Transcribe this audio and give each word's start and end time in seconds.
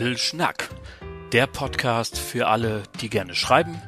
Little 0.00 0.16
Schnack. 0.16 0.70
Der 1.30 1.46
Podcast 1.46 2.18
für 2.18 2.48
alle, 2.48 2.84
die 3.02 3.10
gerne 3.10 3.34
schreiben, 3.34 3.82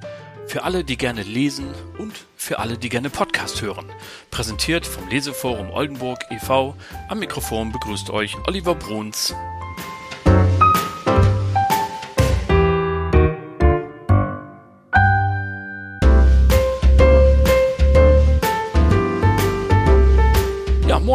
für 0.47 0.63
alle, 0.63 0.85
die 0.85 0.99
gerne 0.99 1.23
lesen 1.23 1.69
und 1.97 2.27
für 2.37 2.59
alle, 2.59 2.77
die 2.77 2.91
gerne 2.91 3.09
Podcast 3.09 3.63
hören. 3.63 3.91
Präsentiert 4.31 4.87
vom 4.87 5.09
Leseforum 5.09 5.71
Oldenburg 5.71 6.19
e.V. 6.29 6.77
Am 7.09 7.19
Mikrofon 7.19 7.73
begrüßt 7.73 8.11
euch 8.11 8.37
Oliver 8.47 8.75
Bruns. 8.75 9.35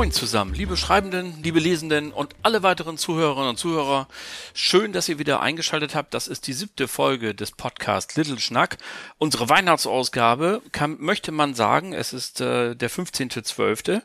Moin 0.07 0.13
zusammen, 0.13 0.53
liebe 0.53 0.77
Schreibenden, 0.77 1.43
liebe 1.43 1.59
Lesenden 1.59 2.13
und 2.13 2.33
alle 2.41 2.63
weiteren 2.63 2.97
Zuhörerinnen 2.97 3.49
und 3.49 3.57
Zuhörer. 3.57 4.07
Schön, 4.53 4.93
dass 4.93 5.09
ihr 5.09 5.19
wieder 5.19 5.41
eingeschaltet 5.41 5.95
habt. 5.95 6.13
Das 6.13 6.29
ist 6.29 6.47
die 6.47 6.53
siebte 6.53 6.87
Folge 6.87 7.35
des 7.35 7.51
Podcasts 7.51 8.15
Little 8.15 8.39
Schnack. 8.39 8.77
Unsere 9.17 9.49
Weihnachtsausgabe 9.49 10.61
kann, 10.71 10.95
möchte 10.99 11.33
man 11.33 11.55
sagen, 11.55 11.91
es 11.91 12.13
ist 12.13 12.39
äh, 12.39 12.73
der 12.73 12.89
15.12. 12.89 14.01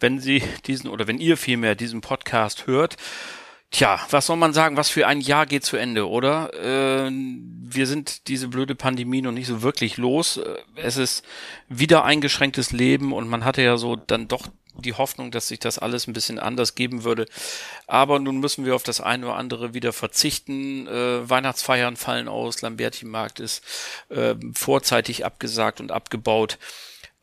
Wenn 0.00 0.20
Sie 0.20 0.42
diesen 0.66 0.88
oder 0.88 1.06
wenn 1.06 1.18
ihr 1.18 1.36
vielmehr 1.36 1.74
diesen 1.74 2.00
Podcast 2.00 2.66
hört, 2.66 2.96
Tja, 3.72 4.00
was 4.10 4.26
soll 4.26 4.36
man 4.36 4.54
sagen? 4.54 4.76
Was 4.76 4.88
für 4.88 5.06
ein 5.08 5.20
Jahr 5.20 5.44
geht 5.44 5.64
zu 5.64 5.76
Ende, 5.76 6.08
oder? 6.08 6.54
Äh, 6.54 7.10
wir 7.10 7.86
sind 7.86 8.28
diese 8.28 8.48
blöde 8.48 8.74
Pandemie 8.74 9.20
noch 9.20 9.32
nicht 9.32 9.48
so 9.48 9.60
wirklich 9.60 9.98
los. 9.98 10.40
Es 10.76 10.96
ist 10.96 11.24
wieder 11.68 12.04
eingeschränktes 12.04 12.70
Leben 12.72 13.12
und 13.12 13.28
man 13.28 13.44
hatte 13.44 13.60
ja 13.60 13.76
so 13.76 13.96
dann 13.96 14.28
doch 14.28 14.48
die 14.78 14.94
Hoffnung, 14.94 15.30
dass 15.30 15.48
sich 15.48 15.58
das 15.58 15.78
alles 15.78 16.06
ein 16.06 16.12
bisschen 16.12 16.38
anders 16.38 16.74
geben 16.74 17.04
würde. 17.04 17.26
Aber 17.86 18.18
nun 18.18 18.38
müssen 18.38 18.64
wir 18.64 18.74
auf 18.74 18.82
das 18.82 19.00
eine 19.00 19.26
oder 19.26 19.36
andere 19.36 19.74
wieder 19.74 19.92
verzichten. 19.92 20.86
Äh, 20.86 21.28
Weihnachtsfeiern 21.28 21.96
fallen 21.96 22.28
aus, 22.28 22.62
Lamberti-Markt 22.62 23.40
ist 23.40 23.64
äh, 24.08 24.34
vorzeitig 24.54 25.24
abgesagt 25.24 25.80
und 25.80 25.92
abgebaut. 25.92 26.58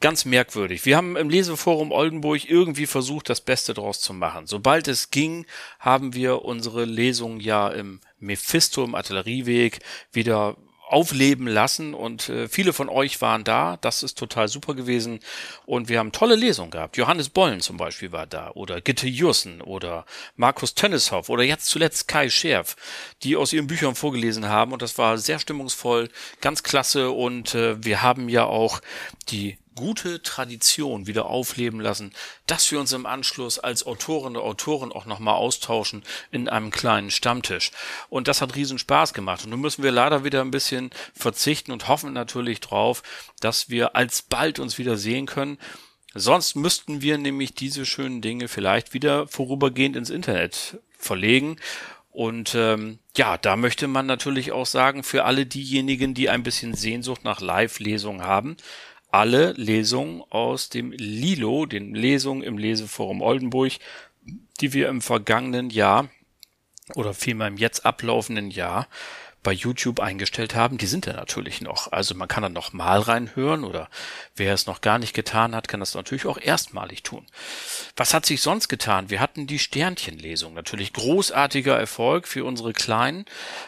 Ganz 0.03 0.25
merkwürdig. 0.25 0.85
Wir 0.85 0.97
haben 0.97 1.15
im 1.15 1.29
Leseforum 1.29 1.93
Oldenburg 1.93 2.49
irgendwie 2.49 2.87
versucht, 2.87 3.29
das 3.29 3.39
Beste 3.39 3.73
daraus 3.73 4.01
zu 4.01 4.13
machen. 4.13 4.47
Sobald 4.47 4.89
es 4.89 5.11
ging, 5.11 5.45
haben 5.79 6.13
wir 6.13 6.43
unsere 6.43 6.83
Lesung 6.83 7.39
ja 7.39 7.69
im 7.69 8.01
Mephisto 8.19 8.83
im 8.83 8.95
Artillerieweg 8.95 9.79
wieder 10.11 10.57
aufleben 10.93 11.47
lassen. 11.47 11.93
Und 11.93 12.29
äh, 12.29 12.47
viele 12.47 12.71
von 12.71 12.87
euch 12.87 13.21
waren 13.21 13.43
da. 13.43 13.77
Das 13.81 14.03
ist 14.03 14.17
total 14.17 14.47
super 14.47 14.75
gewesen. 14.75 15.19
Und 15.65 15.89
wir 15.89 15.99
haben 15.99 16.11
tolle 16.11 16.35
Lesungen 16.35 16.71
gehabt. 16.71 16.97
Johannes 16.97 17.29
Bollen 17.29 17.59
zum 17.59 17.77
Beispiel 17.77 18.11
war 18.11 18.27
da. 18.27 18.51
Oder 18.51 18.79
Gitte 18.79 19.07
Jussen 19.07 19.61
oder 19.61 20.05
Markus 20.35 20.75
Tönneshoff 20.75 21.29
oder 21.29 21.43
jetzt 21.43 21.65
zuletzt 21.65 22.07
Kai 22.07 22.29
Scherf, 22.29 22.75
die 23.23 23.35
aus 23.35 23.51
ihren 23.51 23.67
Büchern 23.67 23.95
vorgelesen 23.95 24.47
haben. 24.47 24.71
Und 24.71 24.81
das 24.81 24.97
war 24.97 25.17
sehr 25.17 25.39
stimmungsvoll, 25.39 26.09
ganz 26.41 26.63
klasse. 26.63 27.09
Und 27.09 27.55
äh, 27.55 27.83
wir 27.83 28.01
haben 28.01 28.29
ja 28.29 28.45
auch 28.45 28.79
die 29.29 29.57
gute 29.75 30.21
Tradition 30.21 31.07
wieder 31.07 31.25
aufleben 31.25 31.79
lassen, 31.79 32.11
dass 32.47 32.71
wir 32.71 32.79
uns 32.79 32.91
im 32.91 33.05
Anschluss 33.05 33.59
als 33.59 33.85
Autorinnen 33.85 34.37
und 34.37 34.47
Autoren 34.47 34.91
auch 34.91 35.05
nochmal 35.05 35.35
austauschen 35.35 36.03
in 36.31 36.49
einem 36.49 36.71
kleinen 36.71 37.11
Stammtisch. 37.11 37.71
Und 38.09 38.27
das 38.27 38.41
hat 38.41 38.55
riesen 38.55 38.79
Spaß 38.79 39.13
gemacht. 39.13 39.43
Und 39.43 39.51
nun 39.51 39.61
müssen 39.61 39.83
wir 39.83 39.91
leider 39.91 40.23
wieder 40.23 40.41
ein 40.41 40.51
bisschen 40.51 40.91
verzichten 41.13 41.71
und 41.71 41.87
hoffen 41.87 42.13
natürlich 42.13 42.59
drauf, 42.59 43.03
dass 43.39 43.69
wir 43.69 43.95
alsbald 43.95 44.59
uns 44.59 44.77
wieder 44.77 44.97
sehen 44.97 45.25
können. 45.25 45.57
Sonst 46.13 46.55
müssten 46.55 47.01
wir 47.01 47.17
nämlich 47.17 47.55
diese 47.55 47.85
schönen 47.85 48.21
Dinge 48.21 48.47
vielleicht 48.47 48.93
wieder 48.93 49.27
vorübergehend 49.27 49.95
ins 49.95 50.11
Internet 50.11 50.77
verlegen. 50.97 51.57
Und 52.11 52.53
ähm, 52.53 52.99
ja, 53.17 53.39
da 53.39 53.55
möchte 53.55 53.87
man 53.87 54.05
natürlich 54.05 54.51
auch 54.51 54.67
sagen, 54.67 55.01
für 55.01 55.25
alle 55.25 55.47
diejenigen, 55.47 56.13
die 56.13 56.29
ein 56.29 56.43
bisschen 56.43 56.75
Sehnsucht 56.75 57.23
nach 57.23 57.41
Live-Lesungen 57.41 58.21
haben, 58.21 58.55
alle 59.13 59.51
Lesungen 59.53 60.23
aus 60.31 60.69
dem 60.69 60.91
Lilo, 60.91 61.67
den 61.67 61.93
Lesungen 61.93 62.41
im 62.41 62.57
Leseforum 62.57 63.21
Oldenburg, 63.21 63.73
die 64.59 64.73
wir 64.73 64.89
im 64.89 65.01
vergangenen 65.01 65.69
Jahr 65.69 66.09
oder 66.95 67.13
vielmehr 67.13 67.47
im 67.47 67.57
jetzt 67.57 67.85
ablaufenden 67.85 68.49
Jahr 68.49 68.87
bei 69.43 69.51
YouTube 69.51 69.99
eingestellt 69.99 70.55
haben, 70.55 70.77
die 70.77 70.87
sind 70.87 71.05
ja 71.05 71.13
natürlich 71.13 71.61
noch. 71.61 71.91
Also 71.91 72.15
man 72.15 72.29
kann 72.29 72.43
dann 72.43 72.53
noch 72.53 72.73
mal 72.73 73.01
reinhören 73.01 73.65
oder 73.65 73.89
wer 74.35 74.53
es 74.53 74.65
noch 74.65 74.81
gar 74.81 74.97
nicht 74.97 75.13
getan 75.13 75.53
hat, 75.53 75.67
kann 75.67 75.81
das 75.81 75.93
natürlich 75.93 76.25
auch 76.25 76.39
erstmalig 76.39 77.03
tun. 77.03 77.27
Was 77.95 78.13
hat 78.13 78.25
sich 78.25 78.41
sonst 78.41 78.69
getan? 78.69 79.09
Wir 79.09 79.19
hatten 79.19 79.45
die 79.45 79.59
Sternchenlesung. 79.59 80.53
Natürlich 80.53 80.93
großartiger 80.93 81.77
Erfolg 81.77 82.27
für 82.27 82.45
unsere 82.45 82.73
Kleinen. 82.73 83.25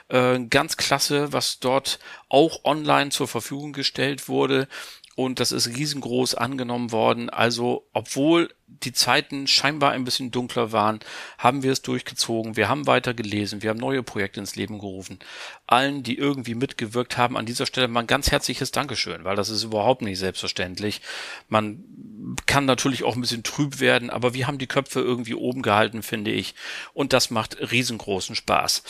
Äh, 0.08 0.40
ganz 0.46 0.78
klasse, 0.78 1.34
was 1.34 1.60
dort 1.60 2.00
auch 2.30 2.64
online 2.64 3.12
zur 3.12 3.28
Verfügung 3.28 3.74
gestellt 3.74 4.28
wurde 4.30 4.68
und 5.16 5.40
das 5.40 5.54
ist 5.54 5.68
riesengroß 5.68 6.36
angenommen 6.36 6.92
worden. 6.92 7.30
Also, 7.30 7.88
obwohl 7.94 8.54
die 8.68 8.92
Zeiten 8.92 9.48
scheinbar 9.48 9.92
ein 9.92 10.04
bisschen 10.04 10.30
dunkler 10.30 10.74
waren, 10.74 11.00
haben 11.38 11.64
wir 11.64 11.72
es 11.72 11.82
durchgezogen. 11.82 12.58
Wir 12.58 12.68
haben 12.68 12.86
weiter 12.86 13.14
gelesen. 13.14 13.62
Wir 13.62 13.70
haben 13.70 13.80
neue 13.80 14.04
Projekte 14.04 14.42
ins 14.42 14.58
Leben 14.58 14.78
gerufen. 14.78 15.20
Allen, 15.68 16.04
die 16.04 16.18
irgendwie 16.18 16.56
mitgewirkt 16.56 17.18
haben, 17.18 17.38
an 17.38 17.46
dieser 17.46 17.66
Stelle 17.66 17.88
mal 17.88 18.02
ein 18.02 18.08
ganz 18.08 18.30
herzliches 18.32 18.72
Dankeschön, 18.72 19.24
weil 19.24 19.38
das 19.38 19.50
ist 19.50 19.64
überhaupt 19.64 20.02
nicht 20.02 20.20
selbstverständlich. 20.20 21.02
Man 21.48 22.36
kann 22.46 22.66
natürlich 22.66 23.04
auch 23.04 23.16
ein 23.16 23.22
bisschen 23.22 23.44
trüb 23.44 23.80
werden, 23.80 24.10
aber 24.10 24.34
wir 24.34 24.48
haben 24.48 24.58
die 24.58 24.68
Köpfe 24.68 25.00
irgendwie 25.00 25.36
oben 25.36 25.62
gehalten, 25.62 26.04
finde 26.04 26.32
ich. 26.32 26.56
Und 26.94 27.14
das 27.14 27.30
macht 27.30 27.58
riesengroßen 27.72 28.36
Spaß. 28.36 28.84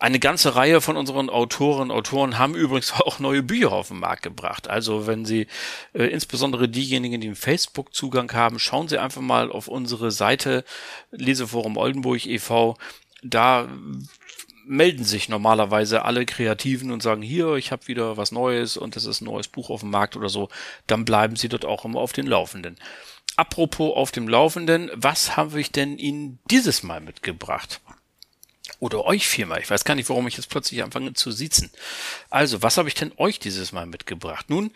Eine 0.00 0.18
ganze 0.18 0.56
Reihe 0.56 0.80
von 0.80 0.96
unseren 0.96 1.28
Autorinnen 1.28 1.90
und 1.90 1.96
Autoren 1.96 2.38
haben 2.38 2.54
übrigens 2.54 2.92
auch 2.94 3.18
neue 3.18 3.42
Bücher 3.42 3.72
auf 3.72 3.88
den 3.88 4.00
Markt 4.00 4.22
gebracht. 4.22 4.66
Also 4.66 5.06
wenn 5.06 5.26
Sie 5.26 5.46
äh, 5.92 6.04
insbesondere 6.04 6.70
diejenigen, 6.70 7.20
die 7.20 7.26
einen 7.26 7.36
Facebook-Zugang 7.36 8.32
haben, 8.32 8.58
schauen 8.58 8.88
Sie 8.88 8.96
einfach 8.96 9.20
mal 9.20 9.52
auf 9.52 9.68
unsere 9.68 10.10
Seite 10.10 10.64
Leseforum 11.10 11.76
Oldenburg 11.76 12.24
e.V. 12.24 12.78
Da 13.22 13.68
melden 14.64 15.04
sich 15.04 15.28
normalerweise 15.28 16.02
alle 16.02 16.24
Kreativen 16.24 16.92
und 16.92 17.02
sagen, 17.02 17.20
hier, 17.20 17.56
ich 17.56 17.70
habe 17.70 17.86
wieder 17.86 18.16
was 18.16 18.32
Neues 18.32 18.78
und 18.78 18.96
es 18.96 19.04
ist 19.04 19.20
ein 19.20 19.26
neues 19.26 19.48
Buch 19.48 19.68
auf 19.68 19.80
dem 19.80 19.90
Markt 19.90 20.16
oder 20.16 20.30
so, 20.30 20.48
dann 20.86 21.04
bleiben 21.04 21.36
sie 21.36 21.50
dort 21.50 21.66
auch 21.66 21.84
immer 21.84 22.00
auf 22.00 22.14
den 22.14 22.26
Laufenden. 22.26 22.78
Apropos 23.36 23.94
auf 23.94 24.12
dem 24.12 24.28
Laufenden, 24.28 24.90
was 24.94 25.36
habe 25.36 25.60
ich 25.60 25.72
denn 25.72 25.98
Ihnen 25.98 26.38
dieses 26.50 26.82
Mal 26.82 27.00
mitgebracht? 27.00 27.80
Oder 28.78 29.04
euch 29.04 29.26
viermal. 29.26 29.60
Ich 29.60 29.70
weiß 29.70 29.84
gar 29.84 29.94
nicht, 29.94 30.08
warum 30.08 30.26
ich 30.26 30.36
jetzt 30.36 30.50
plötzlich 30.50 30.82
anfange 30.82 31.12
zu 31.14 31.30
siezen. 31.30 31.70
Also, 32.30 32.62
was 32.62 32.78
habe 32.78 32.88
ich 32.88 32.94
denn 32.94 33.12
euch 33.16 33.38
dieses 33.38 33.72
Mal 33.72 33.86
mitgebracht? 33.86 34.48
Nun, 34.48 34.70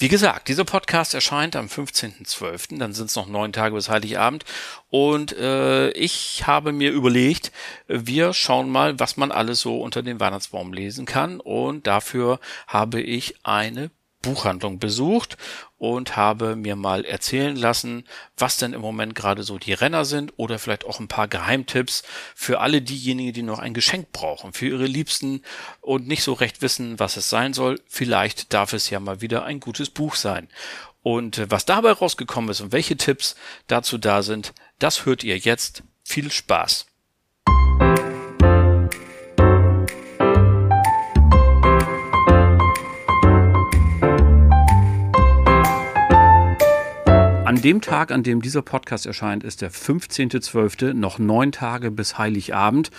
wie 0.00 0.08
gesagt, 0.08 0.48
dieser 0.48 0.64
Podcast 0.64 1.12
erscheint 1.12 1.56
am 1.56 1.66
15.12., 1.66 2.78
dann 2.78 2.94
sind 2.94 3.10
es 3.10 3.16
noch 3.16 3.26
neun 3.26 3.52
Tage 3.52 3.74
bis 3.74 3.90
Heiligabend. 3.90 4.46
Und 4.88 5.36
äh, 5.36 5.90
ich 5.90 6.46
habe 6.46 6.72
mir 6.72 6.90
überlegt, 6.90 7.52
wir 7.86 8.32
schauen 8.32 8.70
mal, 8.70 8.98
was 8.98 9.18
man 9.18 9.30
alles 9.30 9.60
so 9.60 9.78
unter 9.78 10.02
den 10.02 10.18
Weihnachtsbaum 10.18 10.72
lesen 10.72 11.04
kann. 11.04 11.38
Und 11.38 11.86
dafür 11.86 12.40
habe 12.66 13.02
ich 13.02 13.34
eine 13.44 13.90
Buchhandlung 14.22 14.78
besucht 14.78 15.36
und 15.78 16.16
habe 16.16 16.56
mir 16.56 16.76
mal 16.76 17.04
erzählen 17.04 17.56
lassen, 17.56 18.04
was 18.36 18.58
denn 18.58 18.74
im 18.74 18.80
Moment 18.80 19.14
gerade 19.14 19.42
so 19.42 19.58
die 19.58 19.72
Renner 19.72 20.04
sind 20.04 20.34
oder 20.36 20.58
vielleicht 20.58 20.84
auch 20.84 21.00
ein 21.00 21.08
paar 21.08 21.28
Geheimtipps 21.28 22.02
für 22.34 22.60
alle 22.60 22.82
diejenigen, 22.82 23.32
die 23.32 23.42
noch 23.42 23.58
ein 23.58 23.74
Geschenk 23.74 24.12
brauchen, 24.12 24.52
für 24.52 24.68
ihre 24.68 24.86
Liebsten 24.86 25.42
und 25.80 26.06
nicht 26.06 26.22
so 26.22 26.34
recht 26.34 26.60
wissen, 26.60 26.98
was 26.98 27.16
es 27.16 27.30
sein 27.30 27.54
soll. 27.54 27.80
Vielleicht 27.86 28.52
darf 28.52 28.72
es 28.72 28.90
ja 28.90 29.00
mal 29.00 29.20
wieder 29.20 29.44
ein 29.44 29.60
gutes 29.60 29.88
Buch 29.90 30.14
sein. 30.14 30.48
Und 31.02 31.38
äh, 31.38 31.50
was 31.50 31.64
dabei 31.64 31.92
rausgekommen 31.92 32.50
ist 32.50 32.60
und 32.60 32.72
welche 32.72 32.96
Tipps 32.96 33.36
dazu 33.66 33.96
da 33.96 34.22
sind, 34.22 34.52
das 34.78 35.06
hört 35.06 35.24
ihr 35.24 35.38
jetzt. 35.38 35.82
Viel 36.04 36.30
Spaß! 36.30 36.89
An 47.60 47.64
dem 47.64 47.82
Tag, 47.82 48.10
an 48.10 48.22
dem 48.22 48.40
dieser 48.40 48.62
Podcast 48.62 49.04
erscheint, 49.04 49.44
ist 49.44 49.60
der 49.60 49.70
15.12., 49.70 50.94
noch 50.94 51.18
neun 51.18 51.52
Tage 51.52 51.90
bis 51.90 52.16
Heiligabend. 52.16 52.90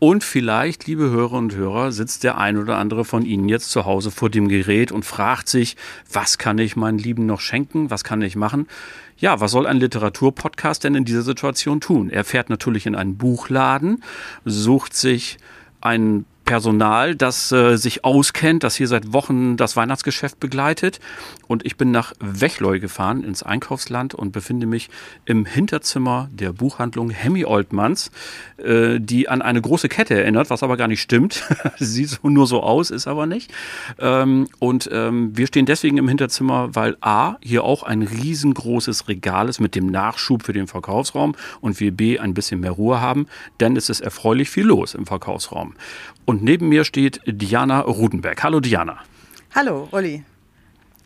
Und 0.00 0.22
vielleicht, 0.22 0.86
liebe 0.86 1.08
Hörer 1.08 1.38
und 1.38 1.54
Hörer, 1.54 1.92
sitzt 1.92 2.22
der 2.22 2.36
ein 2.36 2.58
oder 2.58 2.76
andere 2.76 3.06
von 3.06 3.24
Ihnen 3.24 3.48
jetzt 3.48 3.70
zu 3.70 3.86
Hause 3.86 4.10
vor 4.10 4.28
dem 4.28 4.48
Gerät 4.48 4.92
und 4.92 5.06
fragt 5.06 5.48
sich, 5.48 5.78
was 6.12 6.36
kann 6.36 6.58
ich 6.58 6.76
meinen 6.76 6.98
Lieben 6.98 7.24
noch 7.24 7.40
schenken? 7.40 7.88
Was 7.88 8.04
kann 8.04 8.20
ich 8.20 8.36
machen? 8.36 8.68
Ja, 9.16 9.40
was 9.40 9.50
soll 9.50 9.66
ein 9.66 9.78
Literaturpodcast 9.78 10.84
denn 10.84 10.94
in 10.94 11.06
dieser 11.06 11.22
Situation 11.22 11.80
tun? 11.80 12.10
Er 12.10 12.24
fährt 12.24 12.50
natürlich 12.50 12.84
in 12.84 12.94
einen 12.94 13.16
Buchladen, 13.16 14.04
sucht 14.44 14.94
sich 14.94 15.38
einen 15.80 16.26
Personal, 16.52 17.14
das 17.16 17.50
äh, 17.50 17.76
sich 17.76 18.04
auskennt, 18.04 18.62
das 18.62 18.76
hier 18.76 18.86
seit 18.86 19.14
Wochen 19.14 19.56
das 19.56 19.74
Weihnachtsgeschäft 19.74 20.38
begleitet. 20.38 21.00
Und 21.46 21.64
ich 21.64 21.78
bin 21.78 21.90
nach 21.90 22.12
Wechleu 22.20 22.78
gefahren, 22.78 23.24
ins 23.24 23.42
Einkaufsland 23.42 24.14
und 24.14 24.32
befinde 24.32 24.66
mich 24.66 24.90
im 25.24 25.46
Hinterzimmer 25.46 26.28
der 26.30 26.52
Buchhandlung 26.52 27.08
Hemmy 27.08 27.46
Oldmanns, 27.46 28.10
äh, 28.58 29.00
die 29.00 29.30
an 29.30 29.40
eine 29.40 29.62
große 29.62 29.88
Kette 29.88 30.14
erinnert, 30.14 30.50
was 30.50 30.62
aber 30.62 30.76
gar 30.76 30.88
nicht 30.88 31.00
stimmt. 31.00 31.42
Sieht 31.78 32.22
nur 32.22 32.46
so 32.46 32.62
aus, 32.62 32.90
ist 32.90 33.06
aber 33.06 33.24
nicht. 33.24 33.50
Ähm, 33.98 34.46
und 34.58 34.90
ähm, 34.92 35.34
wir 35.34 35.46
stehen 35.46 35.64
deswegen 35.64 35.96
im 35.96 36.06
Hinterzimmer, 36.06 36.74
weil 36.74 36.98
A, 37.00 37.36
hier 37.42 37.64
auch 37.64 37.82
ein 37.82 38.02
riesengroßes 38.02 39.08
Regal 39.08 39.48
ist 39.48 39.58
mit 39.58 39.74
dem 39.74 39.86
Nachschub 39.86 40.42
für 40.42 40.52
den 40.52 40.66
Verkaufsraum 40.66 41.34
und 41.62 41.80
wir 41.80 41.92
B, 41.92 42.18
ein 42.18 42.34
bisschen 42.34 42.60
mehr 42.60 42.72
Ruhe 42.72 43.00
haben, 43.00 43.26
denn 43.58 43.74
es 43.74 43.88
ist 43.88 44.00
erfreulich 44.00 44.50
viel 44.50 44.66
los 44.66 44.94
im 44.94 45.06
Verkaufsraum. 45.06 45.74
Und 46.24 46.41
neben 46.42 46.68
mir 46.68 46.84
steht 46.84 47.20
Diana 47.26 47.80
Rudenberg. 47.80 48.42
Hallo 48.42 48.60
Diana. 48.60 48.98
Hallo, 49.54 49.88
Olli. 49.92 50.24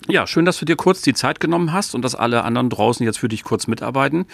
Ja, 0.08 0.28
schön, 0.28 0.44
dass 0.44 0.58
du 0.58 0.64
dir 0.64 0.76
kurz 0.76 1.02
die 1.02 1.14
Zeit 1.14 1.40
genommen 1.40 1.72
hast 1.72 1.96
und 1.96 2.02
dass 2.02 2.14
alle 2.14 2.44
anderen 2.44 2.70
draußen 2.70 3.04
jetzt 3.04 3.18
für 3.18 3.28
dich 3.28 3.42
kurz 3.42 3.66
mitarbeiten. 3.66 4.26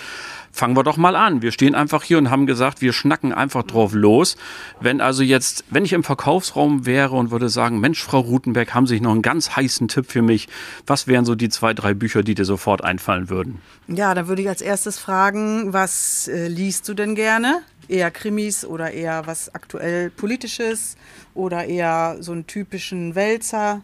Fangen 0.50 0.76
wir 0.76 0.82
doch 0.82 0.98
mal 0.98 1.16
an. 1.16 1.40
Wir 1.40 1.50
stehen 1.50 1.74
einfach 1.74 2.02
hier 2.02 2.18
und 2.18 2.28
haben 2.28 2.46
gesagt, 2.46 2.82
wir 2.82 2.92
schnacken 2.92 3.32
einfach 3.32 3.62
drauf 3.62 3.94
los. 3.94 4.36
Wenn 4.80 5.00
also 5.00 5.22
jetzt, 5.22 5.64
wenn 5.70 5.86
ich 5.86 5.94
im 5.94 6.04
Verkaufsraum 6.04 6.84
wäre 6.84 7.16
und 7.16 7.30
würde 7.30 7.48
sagen, 7.48 7.80
Mensch, 7.80 8.02
Frau 8.02 8.20
Rutenberg, 8.20 8.74
haben 8.74 8.86
Sie 8.86 9.00
noch 9.00 9.12
einen 9.12 9.22
ganz 9.22 9.56
heißen 9.56 9.88
Tipp 9.88 10.10
für 10.10 10.20
mich? 10.20 10.46
Was 10.86 11.06
wären 11.06 11.24
so 11.24 11.34
die 11.34 11.48
zwei, 11.48 11.72
drei 11.72 11.94
Bücher, 11.94 12.22
die 12.22 12.34
dir 12.34 12.44
sofort 12.44 12.84
einfallen 12.84 13.30
würden? 13.30 13.62
Ja, 13.88 14.12
dann 14.12 14.28
würde 14.28 14.42
ich 14.42 14.48
als 14.48 14.60
erstes 14.60 14.98
fragen, 14.98 15.72
was 15.72 16.28
äh, 16.28 16.48
liest 16.48 16.86
du 16.90 16.92
denn 16.92 17.14
gerne? 17.14 17.62
Eher 17.92 18.10
Krimis 18.10 18.64
oder 18.64 18.90
eher 18.90 19.26
was 19.26 19.54
aktuell 19.54 20.10
politisches 20.10 20.96
oder 21.34 21.66
eher 21.66 22.16
so 22.20 22.32
einen 22.32 22.46
typischen 22.46 23.14
Wälzer? 23.14 23.82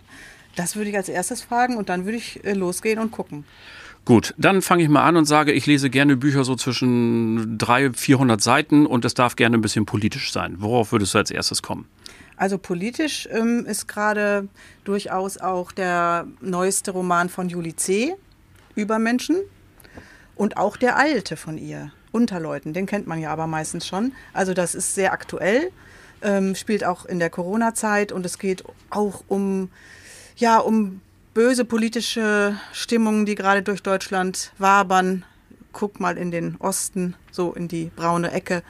Das 0.56 0.74
würde 0.76 0.90
ich 0.90 0.96
als 0.96 1.08
erstes 1.08 1.42
fragen 1.42 1.76
und 1.76 1.88
dann 1.88 2.04
würde 2.04 2.18
ich 2.18 2.44
äh, 2.44 2.54
losgehen 2.54 2.98
und 2.98 3.12
gucken. 3.12 3.44
Gut, 4.04 4.34
dann 4.38 4.62
fange 4.62 4.82
ich 4.82 4.88
mal 4.88 5.04
an 5.04 5.16
und 5.16 5.26
sage, 5.26 5.52
ich 5.52 5.66
lese 5.66 5.90
gerne 5.90 6.16
Bücher 6.16 6.42
so 6.42 6.56
zwischen 6.56 7.58
300, 7.58 7.98
400 7.98 8.40
Seiten 8.40 8.86
und 8.86 9.04
es 9.04 9.12
darf 9.12 9.36
gerne 9.36 9.58
ein 9.58 9.60
bisschen 9.60 9.84
politisch 9.84 10.32
sein. 10.32 10.56
Worauf 10.60 10.92
würdest 10.92 11.12
du 11.12 11.18
als 11.18 11.30
erstes 11.30 11.62
kommen? 11.62 11.86
Also 12.38 12.56
politisch 12.56 13.28
ähm, 13.30 13.66
ist 13.66 13.86
gerade 13.86 14.48
durchaus 14.84 15.36
auch 15.36 15.72
der 15.72 16.26
neueste 16.40 16.92
Roman 16.92 17.28
von 17.28 17.50
Julie 17.50 17.76
C. 17.76 18.14
über 18.74 18.98
Menschen 18.98 19.36
und 20.36 20.56
auch 20.56 20.78
der 20.78 20.96
alte 20.96 21.36
von 21.36 21.58
ihr, 21.58 21.92
Unterleuten. 22.12 22.72
Den 22.72 22.86
kennt 22.86 23.06
man 23.06 23.20
ja 23.20 23.30
aber 23.30 23.46
meistens 23.46 23.86
schon. 23.86 24.12
Also 24.32 24.54
das 24.54 24.74
ist 24.74 24.94
sehr 24.94 25.12
aktuell, 25.12 25.70
ähm, 26.22 26.54
spielt 26.54 26.84
auch 26.84 27.04
in 27.04 27.18
der 27.18 27.30
Corona-Zeit 27.30 28.12
und 28.12 28.24
es 28.26 28.38
geht 28.38 28.64
auch 28.90 29.22
um 29.28 29.70
ja, 30.38 30.58
um 30.58 31.00
böse 31.34 31.64
politische 31.64 32.56
Stimmungen, 32.72 33.26
die 33.26 33.34
gerade 33.34 33.62
durch 33.62 33.82
Deutschland 33.82 34.52
wabern. 34.58 35.24
Guck 35.72 36.00
mal 36.00 36.16
in 36.16 36.30
den 36.30 36.56
Osten, 36.58 37.14
so 37.30 37.52
in 37.52 37.68
die 37.68 37.90
braune 37.94 38.30
Ecke. 38.30 38.62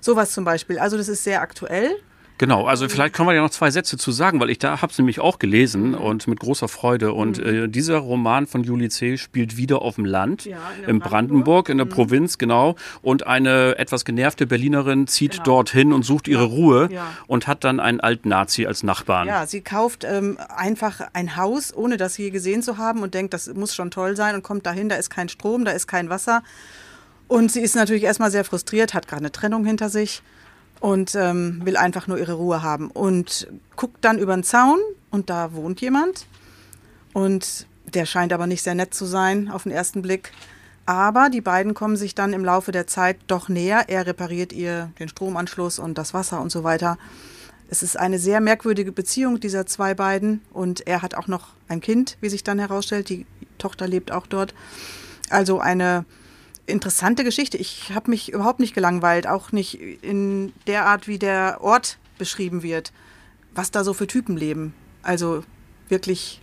Sowas 0.00 0.30
zum 0.32 0.44
Beispiel. 0.44 0.78
Also 0.78 0.96
das 0.96 1.08
ist 1.08 1.24
sehr 1.24 1.42
aktuell. 1.42 1.96
Genau, 2.40 2.64
also 2.64 2.88
vielleicht 2.88 3.14
können 3.14 3.28
wir 3.28 3.34
ja 3.34 3.42
noch 3.42 3.50
zwei 3.50 3.70
Sätze 3.70 3.98
zu 3.98 4.12
sagen, 4.12 4.40
weil 4.40 4.48
ich 4.48 4.58
da 4.58 4.80
habe 4.80 4.90
es 4.90 4.96
nämlich 4.96 5.20
auch 5.20 5.38
gelesen 5.38 5.94
und 5.94 6.26
mit 6.26 6.40
großer 6.40 6.68
Freude. 6.68 7.12
Und 7.12 7.36
mhm. 7.36 7.64
äh, 7.64 7.68
dieser 7.68 7.98
Roman 7.98 8.46
von 8.46 8.64
Julie 8.64 8.88
C. 8.88 9.18
spielt 9.18 9.58
wieder 9.58 9.82
auf 9.82 9.96
dem 9.96 10.06
Land, 10.06 10.46
ja, 10.46 10.56
in, 10.86 11.00
Brandenburg, 11.00 11.10
Brandenburg, 11.10 11.68
in 11.68 11.76
der 11.76 11.84
mhm. 11.84 11.90
Provinz, 11.90 12.38
genau. 12.38 12.76
Und 13.02 13.26
eine 13.26 13.76
etwas 13.76 14.06
genervte 14.06 14.46
Berlinerin 14.46 15.06
zieht 15.06 15.32
genau. 15.32 15.44
dorthin 15.44 15.92
und 15.92 16.02
sucht 16.02 16.28
ihre. 16.28 16.44
Ruhe 16.44 16.88
ja. 16.90 17.12
und 17.26 17.46
hat 17.46 17.62
dann 17.62 17.78
einen 17.78 18.00
alten 18.00 18.30
Nazi 18.30 18.64
als 18.64 18.82
Nachbarn. 18.82 19.28
Ja, 19.28 19.46
sie 19.46 19.60
kauft 19.60 20.04
ähm, 20.04 20.38
einfach 20.48 21.02
ein 21.12 21.36
Haus, 21.36 21.76
ohne 21.76 21.98
das 21.98 22.16
je 22.16 22.30
gesehen 22.30 22.62
zu 22.62 22.78
haben 22.78 23.02
und 23.02 23.12
denkt, 23.12 23.34
das 23.34 23.52
muss 23.52 23.74
schon 23.74 23.90
toll 23.90 24.16
sein 24.16 24.34
und 24.34 24.42
kommt 24.42 24.64
dahin, 24.64 24.88
da 24.88 24.96
ist 24.96 25.10
kein 25.10 25.28
Strom, 25.28 25.66
da 25.66 25.72
ist 25.72 25.86
kein 25.86 26.08
Wasser. 26.08 26.42
Und 27.28 27.52
sie 27.52 27.60
ist 27.60 27.76
natürlich 27.76 28.04
erstmal 28.04 28.30
sehr 28.30 28.44
frustriert, 28.44 28.94
hat 28.94 29.06
gerade 29.06 29.20
eine 29.20 29.30
Trennung 29.30 29.66
hinter 29.66 29.90
sich 29.90 30.22
und 30.80 31.14
ähm, 31.14 31.60
will 31.64 31.76
einfach 31.76 32.06
nur 32.06 32.18
ihre 32.18 32.32
Ruhe 32.32 32.62
haben. 32.62 32.90
Und 32.90 33.46
guckt 33.76 33.98
dann 34.04 34.18
über 34.18 34.34
den 34.34 34.44
Zaun 34.44 34.78
und 35.10 35.30
da 35.30 35.52
wohnt 35.52 35.80
jemand. 35.80 36.26
Und 37.12 37.66
der 37.94 38.06
scheint 38.06 38.32
aber 38.32 38.46
nicht 38.46 38.62
sehr 38.62 38.74
nett 38.74 38.94
zu 38.94 39.04
sein 39.04 39.50
auf 39.50 39.64
den 39.64 39.72
ersten 39.72 40.02
Blick. 40.02 40.32
Aber 40.86 41.28
die 41.30 41.40
beiden 41.40 41.74
kommen 41.74 41.96
sich 41.96 42.14
dann 42.14 42.32
im 42.32 42.44
Laufe 42.44 42.72
der 42.72 42.86
Zeit 42.86 43.18
doch 43.26 43.48
näher. 43.48 43.84
Er 43.88 44.06
repariert 44.06 44.52
ihr 44.52 44.90
den 44.98 45.08
Stromanschluss 45.08 45.78
und 45.78 45.98
das 45.98 46.14
Wasser 46.14 46.40
und 46.40 46.50
so 46.50 46.64
weiter. 46.64 46.98
Es 47.68 47.82
ist 47.82 47.96
eine 47.96 48.18
sehr 48.18 48.40
merkwürdige 48.40 48.90
Beziehung 48.90 49.38
dieser 49.38 49.66
zwei 49.66 49.94
beiden. 49.94 50.40
Und 50.52 50.86
er 50.86 51.02
hat 51.02 51.14
auch 51.14 51.28
noch 51.28 51.48
ein 51.68 51.80
Kind, 51.80 52.16
wie 52.20 52.28
sich 52.28 52.42
dann 52.42 52.58
herausstellt. 52.58 53.08
Die 53.08 53.26
Tochter 53.58 53.86
lebt 53.86 54.10
auch 54.10 54.26
dort. 54.26 54.54
Also 55.28 55.60
eine 55.60 56.04
interessante 56.70 57.24
Geschichte. 57.24 57.56
Ich 57.56 57.92
habe 57.92 58.10
mich 58.10 58.32
überhaupt 58.32 58.60
nicht 58.60 58.74
gelangweilt, 58.74 59.26
auch 59.26 59.52
nicht 59.52 59.80
in 59.80 60.52
der 60.66 60.86
Art, 60.86 61.08
wie 61.08 61.18
der 61.18 61.58
Ort 61.60 61.98
beschrieben 62.18 62.62
wird, 62.62 62.92
was 63.54 63.70
da 63.70 63.84
so 63.84 63.94
für 63.94 64.06
Typen 64.06 64.36
leben. 64.36 64.74
Also 65.02 65.42
wirklich, 65.88 66.40